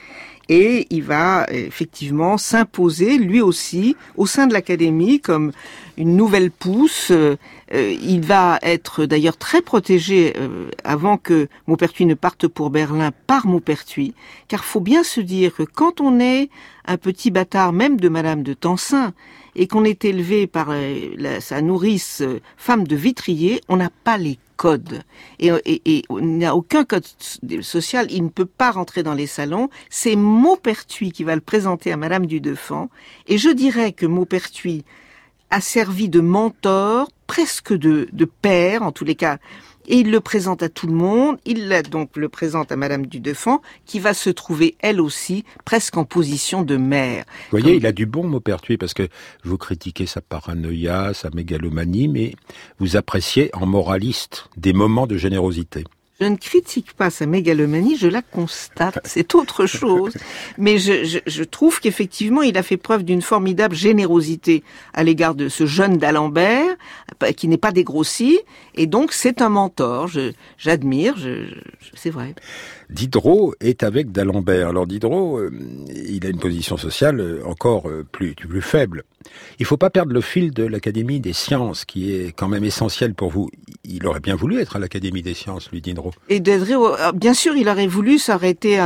et 0.48 0.86
il 0.90 1.02
va 1.02 1.46
effectivement 1.50 2.38
s'imposer 2.38 3.18
lui 3.18 3.40
aussi 3.40 3.96
au 4.16 4.26
sein 4.26 4.46
de 4.46 4.54
l'académie 4.54 5.20
comme 5.20 5.52
une 5.96 6.16
nouvelle 6.16 6.50
pousse. 6.50 7.10
Euh, 7.10 7.36
il 7.70 8.22
va 8.22 8.58
être 8.62 9.04
d'ailleurs 9.04 9.36
très 9.36 9.60
protégé 9.60 10.32
euh, 10.38 10.70
avant 10.84 11.18
que 11.18 11.48
Maupertuis 11.66 12.06
ne 12.06 12.14
parte 12.14 12.48
pour 12.48 12.70
Berlin 12.70 13.10
par 13.26 13.46
Maupertuis, 13.46 14.14
car 14.48 14.64
faut 14.64 14.80
bien 14.80 15.02
se 15.02 15.20
dire 15.20 15.54
que 15.54 15.64
quand 15.64 16.00
on 16.00 16.18
est 16.18 16.48
un 16.86 16.96
petit 16.96 17.30
bâtard, 17.30 17.72
même 17.74 18.00
de 18.00 18.08
Madame 18.08 18.42
de 18.42 18.54
Tencin, 18.54 19.12
et 19.58 19.66
qu'on 19.66 19.84
est 19.84 20.06
élevé 20.06 20.46
par 20.46 20.68
euh, 20.70 21.40
sa 21.40 21.60
nourrice 21.60 22.22
femme 22.56 22.86
de 22.86 22.96
Vitrier, 22.96 23.60
on 23.68 23.76
n'a 23.76 23.90
pas 24.04 24.16
les 24.16 24.38
code. 24.56 25.02
Et, 25.38 25.50
et, 25.64 26.04
il 26.10 26.26
n'y 26.36 26.44
a 26.44 26.54
aucun 26.54 26.84
code 26.84 27.04
social, 27.62 28.08
il 28.10 28.24
ne 28.24 28.28
peut 28.28 28.44
pas 28.44 28.72
rentrer 28.72 29.02
dans 29.02 29.14
les 29.14 29.28
salons. 29.28 29.70
C'est 29.88 30.16
Maupertuis 30.16 31.12
qui 31.12 31.24
va 31.24 31.34
le 31.34 31.40
présenter 31.40 31.92
à 31.92 31.96
Madame 31.96 32.26
du 32.26 32.40
Deffand. 32.40 32.90
Et 33.28 33.38
je 33.38 33.50
dirais 33.50 33.92
que 33.92 34.04
Maupertuis 34.04 34.84
a 35.50 35.60
servi 35.60 36.08
de 36.08 36.20
mentor, 36.20 37.08
presque 37.26 37.72
de, 37.72 38.08
de 38.12 38.24
père, 38.24 38.82
en 38.82 38.92
tous 38.92 39.04
les 39.04 39.14
cas, 39.14 39.38
et 39.88 39.96
il 39.96 40.10
le 40.10 40.20
présente 40.20 40.62
à 40.62 40.68
tout 40.68 40.86
le 40.86 40.92
monde. 40.92 41.38
Il 41.44 41.68
donc 41.90 42.16
le 42.16 42.28
présente 42.28 42.70
à 42.70 42.76
Madame 42.76 43.06
du 43.06 43.20
Deffand, 43.20 43.60
qui 43.86 43.98
va 43.98 44.14
se 44.14 44.30
trouver 44.30 44.76
elle 44.80 45.00
aussi 45.00 45.44
presque 45.64 45.96
en 45.96 46.04
position 46.04 46.62
de 46.62 46.76
mère. 46.76 47.24
Vous 47.50 47.58
voyez, 47.58 47.76
il 47.76 47.86
a 47.86 47.92
du 47.92 48.06
bon 48.06 48.24
Maupertuis 48.24 48.76
parce 48.76 48.94
que 48.94 49.08
vous 49.44 49.58
critiquez 49.58 50.06
sa 50.06 50.20
paranoïa, 50.20 51.12
sa 51.14 51.30
mégalomanie, 51.30 52.08
mais 52.08 52.34
vous 52.78 52.96
appréciez 52.96 53.50
en 53.54 53.66
moraliste 53.66 54.48
des 54.56 54.72
moments 54.72 55.06
de 55.06 55.16
générosité. 55.16 55.84
Je 56.20 56.26
ne 56.26 56.36
critique 56.36 56.94
pas 56.94 57.10
sa 57.10 57.26
mégalomanie, 57.26 57.96
je 57.96 58.08
la 58.08 58.22
constate, 58.22 58.98
c'est 59.04 59.36
autre 59.36 59.66
chose. 59.66 60.14
Mais 60.56 60.78
je, 60.78 61.04
je, 61.04 61.18
je 61.24 61.44
trouve 61.44 61.78
qu'effectivement, 61.78 62.42
il 62.42 62.58
a 62.58 62.64
fait 62.64 62.76
preuve 62.76 63.04
d'une 63.04 63.22
formidable 63.22 63.76
générosité 63.76 64.64
à 64.94 65.04
l'égard 65.04 65.36
de 65.36 65.48
ce 65.48 65.64
jeune 65.64 65.96
d'Alembert, 65.96 66.74
qui 67.36 67.46
n'est 67.46 67.56
pas 67.56 67.70
dégrossi, 67.70 68.40
et 68.74 68.86
donc 68.86 69.12
c'est 69.12 69.42
un 69.42 69.48
mentor, 69.48 70.08
j'admire, 70.56 71.14
c'est 71.94 72.10
vrai. 72.10 72.34
Diderot 72.90 73.54
est 73.60 73.82
avec 73.82 74.12
d'Alembert. 74.12 74.68
Alors 74.68 74.86
Diderot, 74.86 75.38
euh, 75.38 75.50
il 75.94 76.24
a 76.24 76.30
une 76.30 76.38
position 76.38 76.76
sociale 76.76 77.20
euh, 77.20 77.42
encore 77.44 77.88
euh, 77.88 78.06
plus, 78.10 78.34
plus 78.34 78.62
faible. 78.62 79.04
Il 79.58 79.66
faut 79.66 79.76
pas 79.76 79.90
perdre 79.90 80.12
le 80.12 80.22
fil 80.22 80.52
de 80.52 80.64
l'Académie 80.64 81.20
des 81.20 81.34
sciences, 81.34 81.84
qui 81.84 82.12
est 82.14 82.32
quand 82.32 82.48
même 82.48 82.64
essentiel 82.64 83.14
pour 83.14 83.30
vous. 83.30 83.50
Il 83.84 84.06
aurait 84.06 84.20
bien 84.20 84.36
voulu 84.36 84.58
être 84.58 84.76
à 84.76 84.78
l'Académie 84.78 85.22
des 85.22 85.34
sciences, 85.34 85.70
lui, 85.70 85.82
Diderot. 85.82 86.12
Et 86.30 86.40
bien 86.40 87.34
sûr, 87.34 87.56
il 87.56 87.68
aurait 87.68 87.86
voulu, 87.86 88.18
ça 88.18 88.36
aurait 88.36 88.50
été 88.50 88.78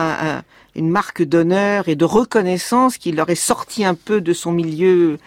une 0.74 0.90
marque 0.90 1.22
d'honneur 1.22 1.88
et 1.88 1.94
de 1.94 2.04
reconnaissance 2.04 2.98
qu'il 2.98 3.20
aurait 3.20 3.34
sorti 3.34 3.84
un 3.84 3.94
peu 3.94 4.20
de 4.20 4.32
son 4.32 4.52
milieu 4.52 5.18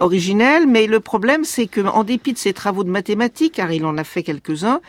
originel, 0.00 0.66
mais 0.66 0.86
le 0.86 1.00
problème 1.00 1.44
c'est 1.44 1.66
que 1.66 1.80
en 1.80 2.04
dépit 2.04 2.32
de 2.32 2.38
ses 2.38 2.52
travaux 2.52 2.84
de 2.84 2.90
mathématiques, 2.90 3.54
car 3.54 3.70
il 3.70 3.84
en 3.84 3.96
a 3.96 4.04
fait 4.04 4.22
quelques-uns, 4.22 4.80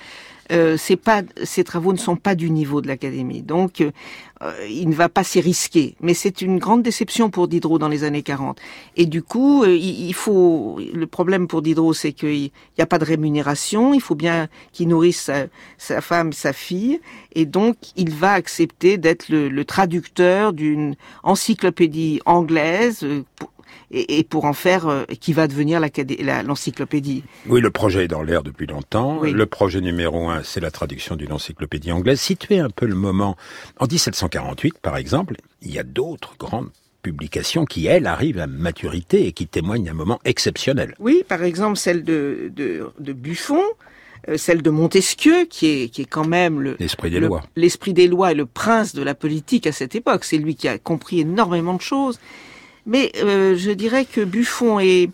euh, 0.52 0.78
pas, 1.04 1.24
ces 1.44 1.64
travaux 1.64 1.94
ne 1.94 1.98
sont 1.98 2.16
pas 2.16 2.36
du 2.36 2.50
niveau 2.50 2.82
de 2.82 2.88
l'académie. 2.88 3.42
Donc, 3.42 3.82
euh, 3.82 4.52
il 4.70 4.90
ne 4.90 4.96
va 4.96 5.10
pas 5.10 5.24
s'y 5.24 5.40
risquer. 5.40 5.96
Mais 6.02 6.14
c'est 6.14 6.42
une 6.42 6.60
grande 6.60 6.84
déception 6.84 7.30
pour 7.30 7.48
Diderot 7.48 7.80
dans 7.80 7.88
les 7.88 8.04
années 8.04 8.24
40. 8.24 8.60
Et 8.98 9.06
du 9.06 9.24
coup, 9.24 9.64
euh, 9.64 9.76
il, 9.76 10.14
faut. 10.14 10.80
Le 10.94 11.08
problème 11.08 11.48
pour 11.48 11.62
Diderot, 11.62 11.94
c'est 11.94 12.14
qu'il 12.14 12.52
n'y 12.78 12.82
a 12.82 12.86
pas 12.86 13.00
de 13.00 13.06
rémunération. 13.06 13.94
Il 13.94 14.02
faut 14.02 14.16
bien 14.16 14.48
qu'il 14.72 14.90
nourrisse 14.90 15.32
sa, 15.78 16.02
femme, 16.02 16.34
sa 16.34 16.54
fille, 16.54 17.00
et 17.34 17.46
donc 17.46 17.78
il 17.96 18.12
va 18.12 18.34
accepter 18.34 18.98
d'être 18.98 19.30
le, 19.30 19.66
traducteur 19.66 20.54
d'une 20.54 20.96
encyclopédie 21.24 22.20
anglaise. 22.26 23.04
Euh, 23.04 23.24
et, 23.92 24.24
pour 24.24 24.46
en 24.46 24.54
faire 24.54 24.88
euh, 24.88 25.04
qui 25.20 25.34
va 25.34 25.48
devenir 25.48 25.80
l'encyclopédie. 26.46 27.24
Oui, 27.48 27.62
le 27.62 27.70
projet 27.70 28.06
est 28.06 28.08
dans 28.08 28.24
l'air 28.24 28.44
depuis 28.44 28.68
longtemps. 28.68 29.22
Le 29.22 29.46
projet 29.46 29.82
numéro 29.82 30.30
un, 30.30 30.44
c'est 30.44 30.60
la 30.60 30.72
traduction 30.72 31.16
d'une 31.16 31.32
encyclopédie 31.32 31.92
anglaise. 31.92 32.20
Situez 32.20 32.60
un 32.60 32.70
peu 32.70 32.86
le 32.86 32.96
moment. 32.96 33.36
En 33.80 33.86
1748, 33.86 34.80
par 34.80 34.98
exemple, 34.98 35.36
il 35.62 35.72
y 35.72 35.80
a 35.80 35.84
d'autres 35.84 36.36
grandes 36.38 36.70
publications 37.06 37.66
qui, 37.66 37.86
elles, 37.86 38.08
arrivent 38.08 38.40
à 38.40 38.48
maturité 38.48 39.28
et 39.28 39.32
qui 39.32 39.46
témoignent 39.46 39.84
d'un 39.84 39.94
moment 39.94 40.20
exceptionnel. 40.26 40.96
Oui, 41.00 41.24
par 41.28 41.44
exemple 41.44 41.78
celle 41.78 42.04
de, 42.04 42.52
de, 42.56 43.14
Buffon, 43.14 43.62
euh, 44.28 44.38
celle 44.38 44.64
de 44.64 44.72
Montesquieu, 44.72 45.46
qui 45.48 45.68
est, 45.68 45.90
qui 45.90 46.02
est 46.02 46.10
quand 46.10 46.28
même 46.28 46.60
le 46.60 46.76
l'esprit 46.80 47.12
des 47.12 47.20
lois, 47.20 47.44
l'esprit 47.56 47.94
des 47.94 48.08
lois 48.08 48.32
et 48.32 48.36
le 48.36 48.48
prince 48.48 48.96
de 48.96 49.04
la 49.04 49.14
politique 49.14 49.68
à 49.68 49.72
cette 49.72 49.94
époque. 49.94 50.24
C'est 50.24 50.40
lui 50.40 50.56
qui 50.56 50.68
a 50.68 50.80
compris 50.80 51.20
énormément 51.20 51.76
de 51.76 51.82
choses. 51.82 52.20
Mais 52.86 53.12
euh, 53.18 53.56
je 53.56 53.72
dirais 53.72 54.06
que 54.06 54.22
Buffon 54.22 54.80
et 54.80 55.10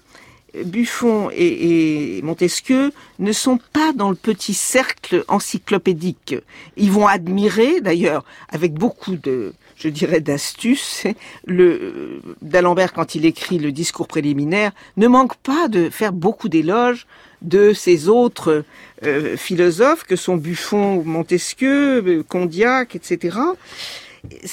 Buffon 0.66 1.30
et, 1.34 2.20
Montesquieu 2.24 2.92
ne 3.20 3.32
sont 3.32 3.60
pas 3.72 3.94
dans 3.94 4.10
le 4.10 4.16
petit 4.16 4.54
cercle 4.54 5.24
encyclopédique. 5.28 6.36
Ils 6.76 6.92
vont 6.92 7.08
admirer, 7.08 7.80
d'ailleurs, 7.80 8.26
avec 8.50 8.74
beaucoup 8.74 9.16
de, 9.16 9.54
je 9.78 9.88
dirais, 9.88 10.20
d'astuce, 10.20 11.06
le 11.46 12.22
d'Alembert 12.42 12.92
quand 12.94 13.16
il 13.16 13.26
écrit 13.26 13.60
le 13.60 13.72
discours 13.72 14.08
préliminaire 14.08 14.72
ne 14.98 15.08
manque 15.08 15.38
pas 15.38 15.68
de 15.68 15.90
faire 15.90 16.12
beaucoup 16.12 16.50
d'éloges 16.50 17.08
de 17.42 17.74
ces 17.74 18.10
autres 18.10 18.66
euh, 19.04 19.38
philosophes 19.38 20.04
que 20.04 20.16
sont 20.16 20.36
Buffon, 20.36 21.04
Montesquieu, 21.04 22.24
Condillac, 22.28 22.96
etc. 22.96 23.38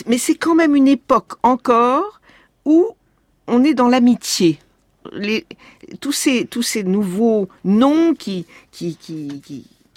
Mais 0.06 0.16
c'est 0.16 0.36
quand 0.36 0.54
même 0.54 0.74
une 0.74 0.88
époque 0.88 1.32
encore 1.42 2.20
où 2.64 2.94
on 3.48 3.64
est 3.64 3.74
dans 3.74 3.88
l'amitié. 3.88 4.58
tous 6.00 6.12
ces 6.12 6.82
nouveaux 6.84 7.48
noms 7.64 8.14
qui 8.14 8.46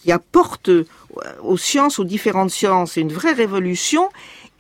apportent 0.09 0.71
aux 1.43 1.57
sciences, 1.57 1.99
aux 1.99 2.03
différentes 2.03 2.51
sciences, 2.51 2.95
une 2.95 3.11
vraie 3.11 3.33
révolution. 3.33 4.09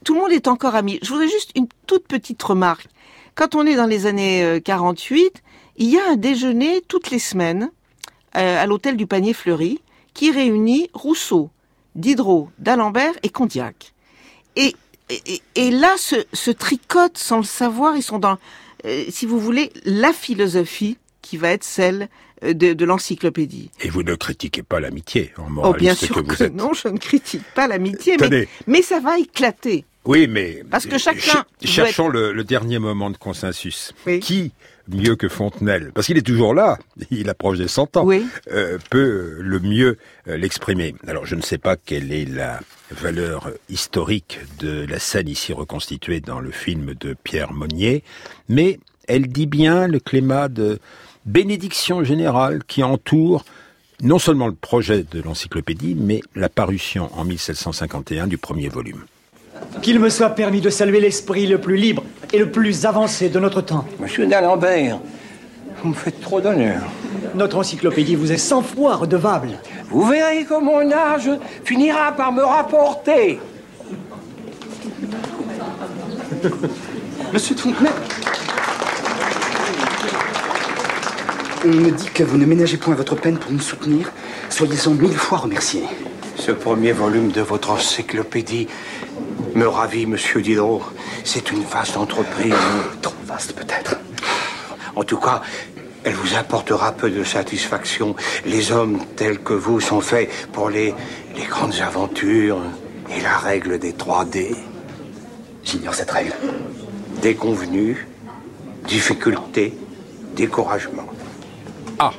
Tout 0.03 0.15
le 0.15 0.21
monde 0.21 0.31
est 0.31 0.47
encore 0.47 0.75
ami. 0.75 0.99
Je 1.01 1.09
voudrais 1.09 1.29
juste 1.29 1.51
une 1.55 1.67
toute 1.87 2.07
petite 2.07 2.41
remarque. 2.41 2.87
Quand 3.35 3.55
on 3.55 3.65
est 3.65 3.75
dans 3.75 3.85
les 3.85 4.05
années 4.05 4.61
48, 4.63 5.23
euh, 5.23 5.39
il 5.77 5.89
y 5.89 5.97
a 5.97 6.11
un 6.11 6.15
déjeuner 6.15 6.81
toutes 6.87 7.11
les 7.11 7.19
semaines 7.19 7.71
euh, 8.35 8.61
à 8.61 8.65
l'hôtel 8.65 8.97
du 8.97 9.07
Panier 9.07 9.33
Fleuri 9.33 9.79
qui 10.13 10.31
réunit 10.31 10.89
Rousseau, 10.93 11.49
Diderot, 11.95 12.49
d'Alembert 12.59 13.13
et 13.23 13.29
Condillac. 13.29 13.93
Et, 14.55 14.75
là, 15.71 15.95
se, 15.97 16.15
se 16.33 16.51
sans 17.15 17.37
le 17.37 17.43
savoir. 17.43 17.95
Ils 17.95 18.03
sont 18.03 18.19
dans 18.19 18.37
si 19.09 19.25
vous 19.25 19.39
voulez, 19.39 19.71
la 19.85 20.13
philosophie 20.13 20.97
qui 21.21 21.37
va 21.37 21.51
être 21.51 21.63
celle 21.63 22.09
euh, 22.43 22.53
de, 22.53 22.85
l'encyclopédie. 22.85 23.69
Et 23.81 23.89
vous 23.89 24.03
ne 24.03 24.15
critiquez 24.15 24.63
pas 24.63 24.79
l'amitié 24.79 25.31
en 25.37 25.49
moraliste 25.49 25.75
oh, 25.75 25.79
bien 25.79 25.95
sûr 25.95 26.23
que, 26.25 26.49
non, 26.49 26.73
je 26.73 26.87
ne 26.87 26.97
critique 26.97 27.43
pas 27.53 27.67
l'amitié, 27.67 28.17
mais, 28.17 28.47
mais 28.65 28.81
ça 28.81 28.99
va 28.99 29.19
éclater. 29.19 29.85
Oui, 30.05 30.27
mais 30.27 30.63
parce 30.69 30.87
que 30.87 30.97
chacun. 30.97 31.45
cherchons 31.63 32.07
le, 32.07 32.43
dernier 32.43 32.79
moment 32.79 33.11
de 33.11 33.17
consensus. 33.17 33.93
Qui 34.21 34.51
mieux 34.95 35.15
que 35.15 35.27
Fontenelle, 35.27 35.91
parce 35.93 36.07
qu'il 36.07 36.17
est 36.17 36.25
toujours 36.25 36.53
là, 36.53 36.77
il 37.11 37.29
approche 37.29 37.57
des 37.57 37.67
100 37.67 37.97
ans, 37.97 38.07
euh, 38.51 38.77
peut 38.89 39.37
le 39.39 39.59
mieux 39.59 39.97
l'exprimer. 40.25 40.95
Alors 41.07 41.25
je 41.25 41.35
ne 41.35 41.41
sais 41.41 41.57
pas 41.57 41.75
quelle 41.75 42.11
est 42.11 42.25
la 42.25 42.59
valeur 42.91 43.51
historique 43.69 44.39
de 44.59 44.85
la 44.85 44.99
scène 44.99 45.27
ici 45.27 45.53
reconstituée 45.53 46.19
dans 46.19 46.39
le 46.39 46.51
film 46.51 46.93
de 46.99 47.15
Pierre 47.23 47.53
Monnier, 47.53 48.03
mais 48.49 48.79
elle 49.07 49.27
dit 49.27 49.47
bien 49.47 49.87
le 49.87 49.99
climat 49.99 50.47
de 50.47 50.79
bénédiction 51.25 52.03
générale 52.03 52.63
qui 52.65 52.83
entoure 52.83 53.45
non 54.01 54.19
seulement 54.19 54.47
le 54.47 54.53
projet 54.53 55.03
de 55.03 55.21
l'encyclopédie, 55.21 55.95
mais 55.95 56.21
la 56.35 56.49
parution 56.49 57.09
en 57.17 57.23
1751 57.23 58.27
du 58.27 58.37
premier 58.37 58.67
volume. 58.67 59.05
Qu'il 59.81 59.99
me 59.99 60.09
soit 60.09 60.29
permis 60.31 60.61
de 60.61 60.69
saluer 60.69 60.99
l'esprit 60.99 61.47
le 61.47 61.59
plus 61.59 61.75
libre 61.75 62.03
et 62.33 62.37
le 62.37 62.51
plus 62.51 62.85
avancé 62.85 63.29
de 63.29 63.39
notre 63.39 63.61
temps. 63.61 63.85
Monsieur 63.99 64.27
d'Alembert, 64.27 64.99
vous 65.81 65.89
me 65.89 65.93
faites 65.93 66.21
trop 66.21 66.39
d'honneur. 66.39 66.81
Notre 67.35 67.57
encyclopédie 67.57 68.15
vous 68.15 68.31
est 68.31 68.37
cent 68.37 68.61
fois 68.61 68.95
redevable. 68.95 69.49
Vous 69.89 70.05
verrez 70.05 70.45
que 70.45 70.59
mon 70.59 70.91
âge 70.91 71.29
finira 71.63 72.11
par 72.11 72.31
me 72.31 72.43
rapporter. 72.43 73.39
Monsieur 77.33 77.55
de 77.55 77.59
Fontenay, 77.59 77.89
on 81.63 81.67
me 81.69 81.91
dit 81.91 82.09
que 82.13 82.23
vous 82.23 82.37
ne 82.37 82.45
ménagez 82.45 82.77
point 82.77 82.95
votre 82.95 83.15
peine 83.15 83.37
pour 83.37 83.51
nous 83.51 83.59
soutenir. 83.59 84.11
Soyez-en 84.49 84.91
mille 84.91 85.13
fois 85.13 85.37
remerciés. 85.39 85.83
Ce 86.35 86.51
premier 86.51 86.91
volume 86.91 87.31
de 87.31 87.41
votre 87.41 87.69
encyclopédie 87.71 88.67
me 89.55 89.67
ravit, 89.67 90.05
monsieur 90.05 90.41
Diderot. 90.41 90.81
C'est 91.23 91.51
une 91.51 91.63
vaste 91.63 91.97
entreprise. 91.97 92.53
Trop 93.01 93.13
vaste, 93.25 93.53
peut-être. 93.53 93.97
En 94.95 95.03
tout 95.03 95.17
cas, 95.17 95.41
Elle 96.03 96.15
vous 96.15 96.35
apportera 96.35 96.93
peu 96.93 97.11
de 97.11 97.23
satisfaction. 97.23 98.15
Les 98.43 98.71
hommes 98.71 99.05
tels 99.15 99.37
que 99.39 99.53
vous 99.53 99.79
sont 99.79 100.01
faits 100.01 100.31
pour 100.51 100.71
les, 100.71 100.95
les 101.35 101.43
grandes 101.45 101.75
aventures 101.79 102.59
et 103.15 103.21
la 103.21 103.37
règle 103.37 103.77
des 103.77 103.91
3D. 103.93 104.55
J'ignore 105.63 105.93
cette 105.93 106.09
règle. 106.09 106.33
Déconvenue, 107.21 108.07
difficulté, 108.87 109.77
découragement. 110.35 111.05
Ah 111.99 112.13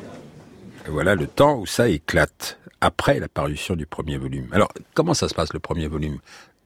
Voilà 0.86 1.16
le 1.16 1.26
temps 1.26 1.58
où 1.58 1.66
ça 1.66 1.88
éclate, 1.88 2.58
après 2.80 3.18
la 3.18 3.26
parution 3.28 3.74
du 3.74 3.86
premier 3.86 4.16
volume. 4.16 4.46
Alors, 4.52 4.68
comment 4.94 5.14
ça 5.14 5.28
se 5.28 5.34
passe 5.34 5.52
le 5.52 5.58
premier 5.58 5.88
volume? 5.88 6.18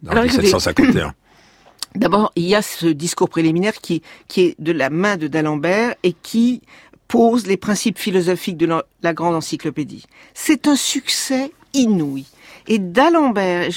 En 0.07 0.13
Alors, 0.13 0.25
écoutez, 0.25 0.43
1751 0.43 1.15
D'abord, 1.95 2.33
il 2.37 2.45
y 2.45 2.55
a 2.55 2.63
ce 2.63 2.87
discours 2.87 3.31
préliminaire 3.31 3.75
qui, 3.75 4.03
qui 4.29 4.43
est 4.43 4.55
de 4.59 4.73
la 4.73 4.91
main 4.91 5.17
de 5.17 5.29
d'Alembert 5.29 5.95
et 6.03 6.13
qui 6.13 6.61
pose 7.09 7.47
les 7.47 7.57
principes 7.57 7.99
philosophiques 7.99 8.59
de 8.59 8.83
la, 9.03 9.15
grande 9.15 9.35
encyclopédie. 9.35 10.05
C'est 10.35 10.67
un 10.67 10.77
succès 10.77 11.53
inouï. 11.73 12.27
Et 12.67 12.79
d'Alembert 12.79 13.71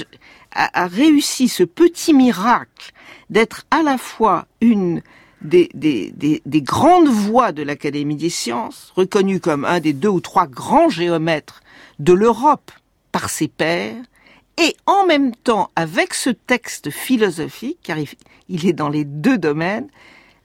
a, 0.54 0.84
a 0.84 0.88
réussi 0.88 1.48
ce 1.48 1.64
petit 1.64 2.14
miracle 2.14 2.92
d'être 3.30 3.66
à 3.72 3.84
la 3.84 3.98
fois 3.98 4.48
une 4.60 5.02
des, 5.42 5.70
des, 5.74 6.12
des, 6.12 6.42
des 6.46 6.62
grandes 6.62 7.08
voix 7.08 7.52
de 7.52 7.64
l'Académie 7.64 8.16
des 8.16 8.30
sciences, 8.30 8.92
reconnu 8.96 9.40
comme 9.40 9.64
un 9.64 9.80
des 9.80 9.94
deux 9.94 10.10
ou 10.10 10.20
trois 10.20 10.48
grands 10.48 10.90
géomètres 10.90 11.62
de 12.00 12.14
l'Europe 12.14 12.72
par 13.12 13.30
ses 13.30 13.48
pairs, 13.48 13.96
et 14.60 14.76
en 14.86 15.06
même 15.06 15.34
temps, 15.36 15.70
avec 15.76 16.14
ce 16.14 16.30
texte 16.30 16.90
philosophique, 16.90 17.78
car 17.84 17.98
il- 17.98 18.66
est 18.68 18.74
dans 18.74 18.90
les 18.90 19.06
deux 19.06 19.38
domaines, 19.38 19.88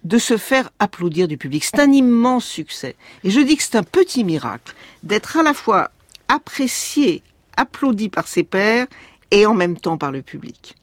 de 0.04 0.18
se 0.18 0.36
faire 0.36 0.70
applaudir 0.78 1.26
du 1.28 1.38
public. 1.38 1.64
C'est 1.64 1.80
un 1.80 1.90
immense 1.90 2.44
succès. 2.44 2.94
Et 3.24 3.30
je 3.30 3.40
dis 3.40 3.56
que 3.56 3.62
c'est 3.62 3.76
un 3.76 3.82
petit 3.82 4.22
miracle 4.22 4.74
d'être 5.02 5.38
à 5.38 5.42
la 5.42 5.54
fois 5.54 5.90
apprécié, 6.28 7.22
applaudi 7.56 8.08
par 8.10 8.28
ses 8.28 8.42
pairs 8.44 8.86
et 9.30 9.46
en 9.46 9.54
même 9.54 9.76
temps 9.78 9.96
par 9.96 10.12
le 10.12 10.20
public. 10.22 10.74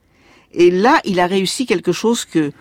Et 0.54 0.72
là, 0.72 1.00
il 1.06 1.20
a 1.20 1.28
réussi 1.28 1.66
quelque 1.68 1.92
chose 1.92 2.26
que 2.26 2.52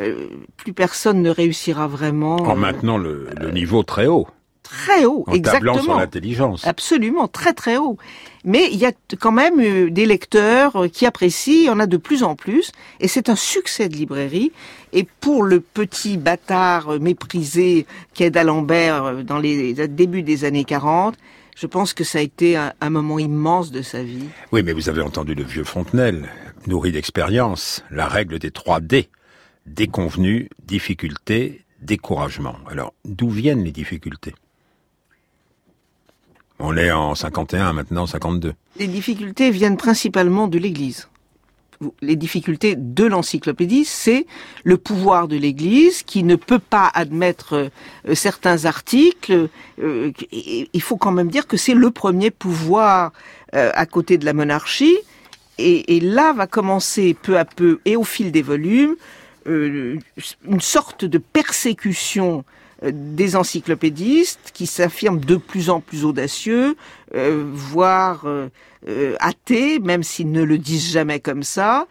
euh, 0.00 0.26
plus 0.56 0.72
personne 0.72 1.22
ne 1.22 1.30
réussira 1.30 1.86
vraiment. 1.86 2.36
En 2.36 2.56
maintenant 2.56 2.98
le, 2.98 3.28
le 3.40 3.50
niveau 3.52 3.82
très 3.84 4.06
haut, 4.06 4.26
Très 4.68 5.04
haut, 5.06 5.24
en 5.26 5.38
tablant 5.38 5.72
sur 5.72 5.80
exactement. 5.80 5.98
l'intelligence. 5.98 6.66
Absolument, 6.66 7.26
très 7.26 7.52
très 7.54 7.78
haut. 7.78 7.96
Mais 8.44 8.68
il 8.70 8.78
y 8.78 8.86
a 8.86 8.92
quand 9.18 9.32
même 9.32 9.60
euh, 9.60 9.90
des 9.90 10.06
lecteurs 10.06 10.76
euh, 10.76 10.88
qui 10.88 11.06
apprécient, 11.06 11.62
il 11.62 11.66
y 11.66 11.70
en 11.70 11.80
a 11.80 11.86
de 11.86 11.96
plus 11.96 12.22
en 12.22 12.36
plus, 12.36 12.72
et 13.00 13.08
c'est 13.08 13.28
un 13.28 13.36
succès 13.36 13.88
de 13.88 13.96
librairie. 13.96 14.52
Et 14.92 15.06
pour 15.20 15.42
le 15.42 15.60
petit 15.60 16.16
bâtard 16.18 16.94
euh, 16.94 16.98
méprisé 16.98 17.86
qu'est 18.14 18.30
d'Alembert 18.30 19.24
dans 19.24 19.38
les 19.38 19.74
débuts 19.88 20.22
des 20.22 20.44
années 20.44 20.64
40, 20.64 21.16
je 21.56 21.66
pense 21.66 21.92
que 21.92 22.04
ça 22.04 22.18
a 22.18 22.22
été 22.22 22.56
un, 22.56 22.72
un 22.80 22.90
moment 22.90 23.18
immense 23.18 23.70
de 23.70 23.82
sa 23.82 24.02
vie. 24.02 24.24
Oui, 24.52 24.62
mais 24.62 24.72
vous 24.72 24.88
avez 24.88 25.02
entendu 25.02 25.34
le 25.34 25.44
vieux 25.44 25.64
Fontenelle, 25.64 26.28
nourri 26.66 26.92
d'expérience, 26.92 27.82
la 27.90 28.06
règle 28.06 28.38
des 28.38 28.50
3 28.50 28.80
D. 28.80 29.08
Déconvenue, 29.66 30.48
difficulté, 30.64 31.64
découragement. 31.82 32.56
Alors, 32.70 32.94
d'où 33.04 33.28
viennent 33.28 33.64
les 33.64 33.72
difficultés? 33.72 34.34
On 36.60 36.76
est 36.76 36.90
en 36.90 37.14
51, 37.14 37.72
maintenant 37.72 38.06
52. 38.06 38.54
Les 38.78 38.88
difficultés 38.88 39.50
viennent 39.50 39.76
principalement 39.76 40.48
de 40.48 40.58
l'Église. 40.58 41.08
Les 42.02 42.16
difficultés 42.16 42.74
de 42.76 43.04
l'encyclopédie, 43.04 43.84
c'est 43.84 44.26
le 44.64 44.76
pouvoir 44.76 45.28
de 45.28 45.36
l'Église 45.36 46.02
qui 46.02 46.24
ne 46.24 46.34
peut 46.34 46.58
pas 46.58 46.90
admettre 46.92 47.70
euh, 48.08 48.14
certains 48.16 48.64
articles. 48.64 49.48
Euh, 49.80 50.10
il 50.32 50.82
faut 50.82 50.96
quand 50.96 51.12
même 51.12 51.28
dire 51.28 51.46
que 51.46 51.56
c'est 51.56 51.74
le 51.74 51.92
premier 51.92 52.32
pouvoir 52.32 53.12
euh, 53.54 53.70
à 53.74 53.86
côté 53.86 54.18
de 54.18 54.24
la 54.24 54.32
monarchie. 54.32 54.98
Et, 55.60 55.98
là 56.00 56.32
va 56.32 56.46
commencer 56.46 57.14
peu 57.20 57.36
à 57.36 57.44
peu, 57.44 57.80
et 57.84 57.96
au 57.96 58.04
fil 58.04 58.30
des 58.30 58.42
volumes, 58.42 58.94
une 59.46 60.00
sorte 60.60 61.04
de 61.04 61.18
persécution 61.18 62.44
des 62.82 63.34
encyclopédistes 63.36 64.50
qui 64.54 64.66
s'affirment 64.66 65.20
de 65.20 65.36
plus 65.36 65.70
en 65.70 65.80
plus 65.80 66.04
audacieux, 66.04 66.76
euh, 67.14 67.44
voire 67.52 68.22
euh, 68.26 68.48
euh, 68.88 69.14
athées, 69.20 69.78
même 69.80 70.02
s'ils 70.02 70.30
ne 70.30 70.42
le 70.42 70.58
disent 70.58 70.90
jamais 70.92 71.20
comme 71.20 71.42
ça, 71.42 71.86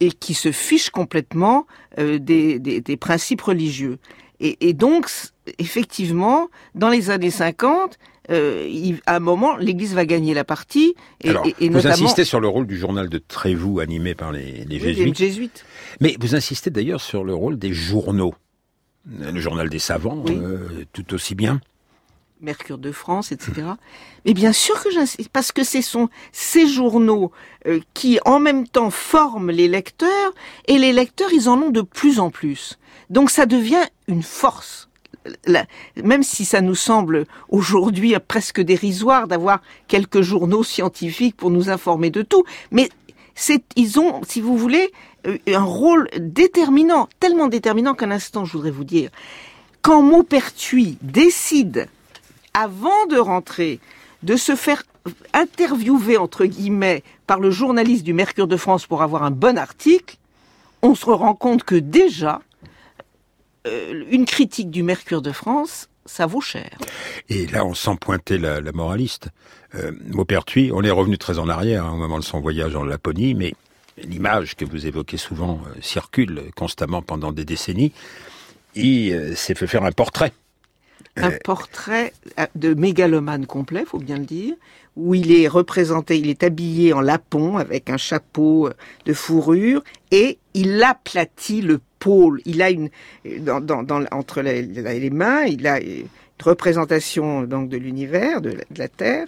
et 0.00 0.10
qui 0.10 0.34
se 0.34 0.52
fichent 0.52 0.90
complètement 0.90 1.66
euh, 1.98 2.18
des, 2.18 2.58
des- 2.58 2.80
des 2.80 2.96
principes 2.96 3.42
religieux. 3.42 3.98
Et, 4.40 4.56
et 4.68 4.72
donc, 4.72 5.10
effectivement, 5.58 6.48
dans 6.74 6.88
les 6.88 7.10
années 7.10 7.30
50, 7.30 7.98
euh, 8.30 8.66
il- 8.70 9.00
à 9.06 9.16
un 9.16 9.20
moment, 9.20 9.56
l'Église 9.56 9.94
va 9.94 10.06
gagner 10.06 10.32
la 10.32 10.44
partie, 10.44 10.94
et, 11.22 11.30
Alors, 11.30 11.46
et- 11.46 11.54
et 11.60 11.68
vous 11.68 11.74
notamment 11.74 11.94
insistez 11.94 12.24
sur 12.24 12.40
le 12.40 12.48
rôle 12.48 12.66
du 12.66 12.78
journal 12.78 13.08
de 13.08 13.18
Trévoux 13.18 13.80
animé 13.80 14.14
par 14.14 14.32
les, 14.32 14.64
les 14.64 14.76
Oui, 14.78 14.86
les 14.86 14.94
jésuites. 14.94 15.18
jésuites. 15.18 15.64
Mais 16.00 16.16
vous 16.20 16.34
insistez 16.34 16.70
d'ailleurs 16.70 17.00
sur 17.00 17.24
le 17.24 17.34
rôle 17.34 17.58
des 17.58 17.72
journaux. 17.72 18.32
Le 19.08 19.40
journal 19.40 19.68
des 19.68 19.78
savants, 19.78 20.22
Oui. 20.26 20.38
euh, 20.40 20.84
tout 20.92 21.14
aussi 21.14 21.34
bien. 21.34 21.60
Mercure 22.42 22.78
de 22.78 22.90
France, 22.92 23.32
etc. 23.32 23.52
Mais 24.24 24.32
bien 24.34 24.52
sûr 24.52 24.82
que 24.82 24.90
j'insiste, 24.90 25.28
parce 25.30 25.52
que 25.52 25.62
ce 25.62 25.82
sont 25.82 26.08
ces 26.32 26.66
journaux 26.66 27.32
euh, 27.66 27.80
qui, 27.92 28.18
en 28.24 28.40
même 28.40 28.66
temps, 28.66 28.90
forment 28.90 29.50
les 29.50 29.68
lecteurs, 29.68 30.32
et 30.66 30.78
les 30.78 30.92
lecteurs, 30.92 31.30
ils 31.32 31.48
en 31.50 31.60
ont 31.60 31.70
de 31.70 31.82
plus 31.82 32.18
en 32.18 32.30
plus. 32.30 32.78
Donc 33.10 33.30
ça 33.30 33.44
devient 33.46 33.84
une 34.08 34.22
force. 34.22 34.88
La- 35.44 35.66
même 36.02 36.22
si 36.22 36.46
ça 36.46 36.62
nous 36.62 36.74
semble 36.74 37.26
aujourd'hui 37.50 38.14
presque 38.26 38.62
dérisoire 38.62 39.28
d'avoir 39.28 39.60
quelques 39.86 40.22
journaux 40.22 40.64
scientifiques 40.64 41.36
pour 41.36 41.50
nous 41.50 41.68
informer 41.68 42.08
de 42.08 42.22
tout, 42.22 42.44
mais 42.70 42.88
ils 43.76 44.00
ont, 44.00 44.22
si 44.24 44.40
vous 44.40 44.56
voulez, 44.56 44.92
euh, 45.26 45.38
un 45.48 45.62
rôle 45.62 46.08
déterminant, 46.18 47.08
tellement 47.20 47.48
déterminant 47.48 47.94
qu'un 47.94 48.10
instant, 48.10 48.44
je 48.44 48.52
voudrais 48.52 48.70
vous 48.70 48.84
dire, 48.84 49.10
quand 49.82 50.02
Maupertuis 50.02 50.98
décide, 51.02 51.88
avant 52.54 53.06
de 53.06 53.18
rentrer, 53.18 53.80
de 54.22 54.36
se 54.36 54.56
faire 54.56 54.82
interviewer, 55.32 56.16
entre 56.16 56.44
guillemets, 56.44 57.02
par 57.26 57.40
le 57.40 57.50
journaliste 57.50 58.04
du 58.04 58.12
Mercure 58.12 58.48
de 58.48 58.56
France 58.56 58.86
pour 58.86 59.02
avoir 59.02 59.22
un 59.22 59.30
bon 59.30 59.56
article, 59.56 60.16
on 60.82 60.94
se 60.94 61.06
rend 61.06 61.34
compte 61.34 61.64
que 61.64 61.74
déjà, 61.74 62.40
euh, 63.66 64.04
une 64.10 64.24
critique 64.24 64.70
du 64.70 64.82
Mercure 64.82 65.22
de 65.22 65.32
France, 65.32 65.89
ça 66.06 66.26
vaut 66.26 66.40
cher. 66.40 66.70
Et 67.28 67.46
là, 67.46 67.64
on 67.64 67.74
sent 67.74 67.96
pointer 68.00 68.38
la, 68.38 68.60
moraliste. 68.72 69.28
Euh, 69.74 69.92
Maupertuis, 70.06 70.70
on 70.72 70.82
est 70.82 70.90
revenu 70.90 71.18
très 71.18 71.38
en 71.38 71.48
arrière 71.48 71.86
hein, 71.86 71.92
au 71.92 71.96
moment 71.96 72.18
de 72.18 72.24
son 72.24 72.40
voyage 72.40 72.74
en 72.74 72.84
Laponie, 72.84 73.34
mais 73.34 73.54
l'image 74.02 74.56
que 74.56 74.64
vous 74.64 74.86
évoquez 74.86 75.16
souvent 75.16 75.60
euh, 75.66 75.80
circule 75.80 76.50
constamment 76.56 77.02
pendant 77.02 77.32
des 77.32 77.44
décennies. 77.44 77.92
Il 78.74 79.12
euh, 79.12 79.34
s'est 79.34 79.54
fait 79.54 79.66
faire 79.66 79.84
un 79.84 79.92
portrait. 79.92 80.32
Un 81.16 81.30
portrait 81.44 82.12
euh, 82.38 82.46
de 82.54 82.74
mégalomane 82.74 83.46
complet, 83.46 83.84
faut 83.86 83.98
bien 83.98 84.18
le 84.18 84.24
dire, 84.24 84.54
où 84.96 85.14
il 85.14 85.32
est 85.32 85.48
représenté, 85.48 86.18
il 86.18 86.28
est 86.28 86.42
habillé 86.42 86.92
en 86.92 87.00
lapon 87.00 87.56
avec 87.56 87.90
un 87.90 87.96
chapeau 87.96 88.68
euh, 88.68 88.72
de 89.06 89.12
fourrure 89.12 89.82
et 90.10 90.38
il 90.54 90.82
aplatit 90.82 91.60
le 91.62 91.80
pôle. 91.98 92.40
Il 92.44 92.62
a 92.62 92.70
une 92.70 92.90
entre 94.10 94.40
les, 94.42 95.10
mains, 95.10 95.42
il 95.44 95.66
a 95.66 95.80
une 95.80 96.06
représentation 96.42 97.42
donc 97.42 97.68
de 97.68 97.76
l'univers, 97.76 98.40
de, 98.40 98.56
la- 98.76 98.88
Terre, 98.88 99.26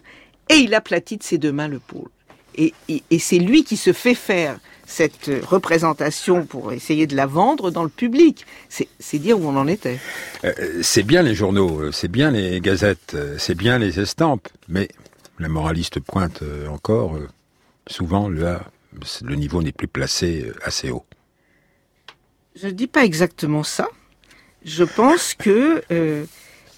et 0.48 0.54
il 0.54 0.74
aplatit 0.74 1.18
de 1.18 1.22
ses 1.22 1.38
deux 1.38 1.52
mains 1.52 1.68
le 1.68 1.78
pôle. 1.78 2.08
Et 2.56 2.72
c'est 3.18 3.38
lui 3.38 3.64
qui 3.64 3.76
se 3.76 3.92
fait 3.92 4.14
faire 4.14 4.58
cette 4.92 5.30
représentation 5.44 6.44
pour 6.46 6.72
essayer 6.72 7.06
de 7.06 7.16
la 7.16 7.26
vendre 7.26 7.70
dans 7.70 7.82
le 7.82 7.88
public. 7.88 8.46
C'est 8.68 9.18
dire 9.18 9.38
où 9.38 9.46
on 9.46 9.56
en 9.56 9.66
était. 9.66 9.98
Euh, 10.44 10.52
c'est 10.82 11.02
bien 11.02 11.22
les 11.22 11.34
journaux, 11.34 11.80
euh, 11.80 11.92
c'est 11.92 12.08
bien 12.08 12.30
les 12.30 12.60
gazettes, 12.60 13.14
euh, 13.14 13.36
c'est 13.38 13.54
bien 13.54 13.78
les 13.78 14.00
estampes, 14.00 14.48
mais 14.68 14.88
la 15.38 15.48
moraliste 15.48 15.98
pointe 16.00 16.42
encore, 16.70 17.18
souvent, 17.88 18.28
là, 18.28 18.60
le 19.22 19.34
niveau 19.34 19.62
n'est 19.62 19.72
plus 19.72 19.88
placé 19.88 20.52
assez 20.64 20.90
haut. 20.90 21.04
Je 22.54 22.66
ne 22.66 22.72
dis 22.72 22.86
pas 22.86 23.04
exactement 23.04 23.62
ça. 23.62 23.88
Je 24.64 24.84
pense 24.84 25.34
que 25.34 25.82
euh, 25.90 26.24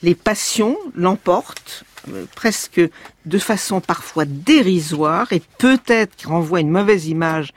les 0.03 0.15
passions 0.15 0.79
l'emportent 0.95 1.85
euh, 2.09 2.25
presque 2.35 2.81
de 3.27 3.39
façon 3.39 3.81
parfois 3.81 4.25
dérisoire 4.25 5.33
et 5.33 5.43
peut-être 5.59 6.15
qui 6.17 6.27
renvoie 6.27 6.61
une 6.61 6.71
mauvaise 6.71 7.09
image 7.09 7.53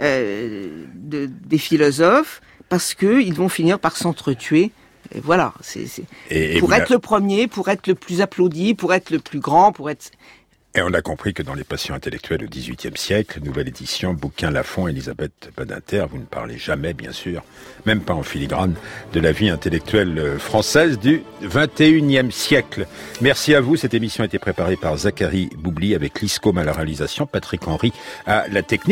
euh, 0.00 0.84
de- 0.94 1.26
des 1.46 1.58
philosophes 1.58 2.40
parce 2.68 2.94
qu'ils 2.94 3.34
vont 3.34 3.48
finir 3.48 3.78
par 3.78 3.96
s'entretuer. 3.96 4.70
Et 5.14 5.20
voilà, 5.20 5.54
c'est 5.60 5.86
pour 6.60 6.72
être 6.74 6.90
le 6.90 6.98
premier, 7.00 7.48
pour 7.48 7.68
être 7.68 7.86
le 7.88 7.94
plus 7.96 8.20
applaudi, 8.20 8.74
pour 8.74 8.94
être 8.94 9.10
le 9.10 9.18
plus 9.18 9.40
grand, 9.40 9.72
pour 9.72 9.90
être 9.90 10.10
Et 10.76 10.82
on 10.82 10.94
a 10.94 11.02
compris 11.02 11.34
que 11.34 11.42
dans 11.42 11.54
les 11.54 11.64
passions 11.64 11.96
intellectuelles 11.96 12.44
au 12.44 12.48
XVIIIe 12.48 12.96
siècle, 12.96 13.40
nouvelle 13.42 13.66
édition, 13.66 14.14
bouquin 14.14 14.52
Lafont, 14.52 14.86
Elisabeth 14.86 15.50
Badinter, 15.56 16.04
vous 16.08 16.18
ne 16.18 16.24
parlez 16.26 16.58
jamais, 16.58 16.92
bien 16.94 17.10
sûr, 17.10 17.42
même 17.86 18.02
pas 18.02 18.14
en 18.14 18.22
filigrane, 18.22 18.74
de 19.12 19.18
la 19.18 19.32
vie 19.32 19.48
intellectuelle 19.48 20.16
euh, 20.16 20.38
française 20.38 20.96
du 21.00 21.22
XXIe 21.42 22.30
siècle. 22.30 22.86
Merci 23.20 23.52
à 23.56 23.60
vous. 23.60 23.74
Cette 23.74 23.94
émission 23.94 24.22
a 24.22 24.26
été 24.26 24.38
préparée 24.38 24.76
par 24.76 24.96
Zachary 24.96 25.50
Boubli 25.58 25.96
avec 25.96 26.20
l'ISCOM 26.20 26.56
à 26.56 26.62
la 26.62 26.72
réalisation, 26.72 27.26
Patrick 27.26 27.66
Henry 27.66 27.92
à 28.26 28.46
la 28.48 28.62
technique. 28.62 28.88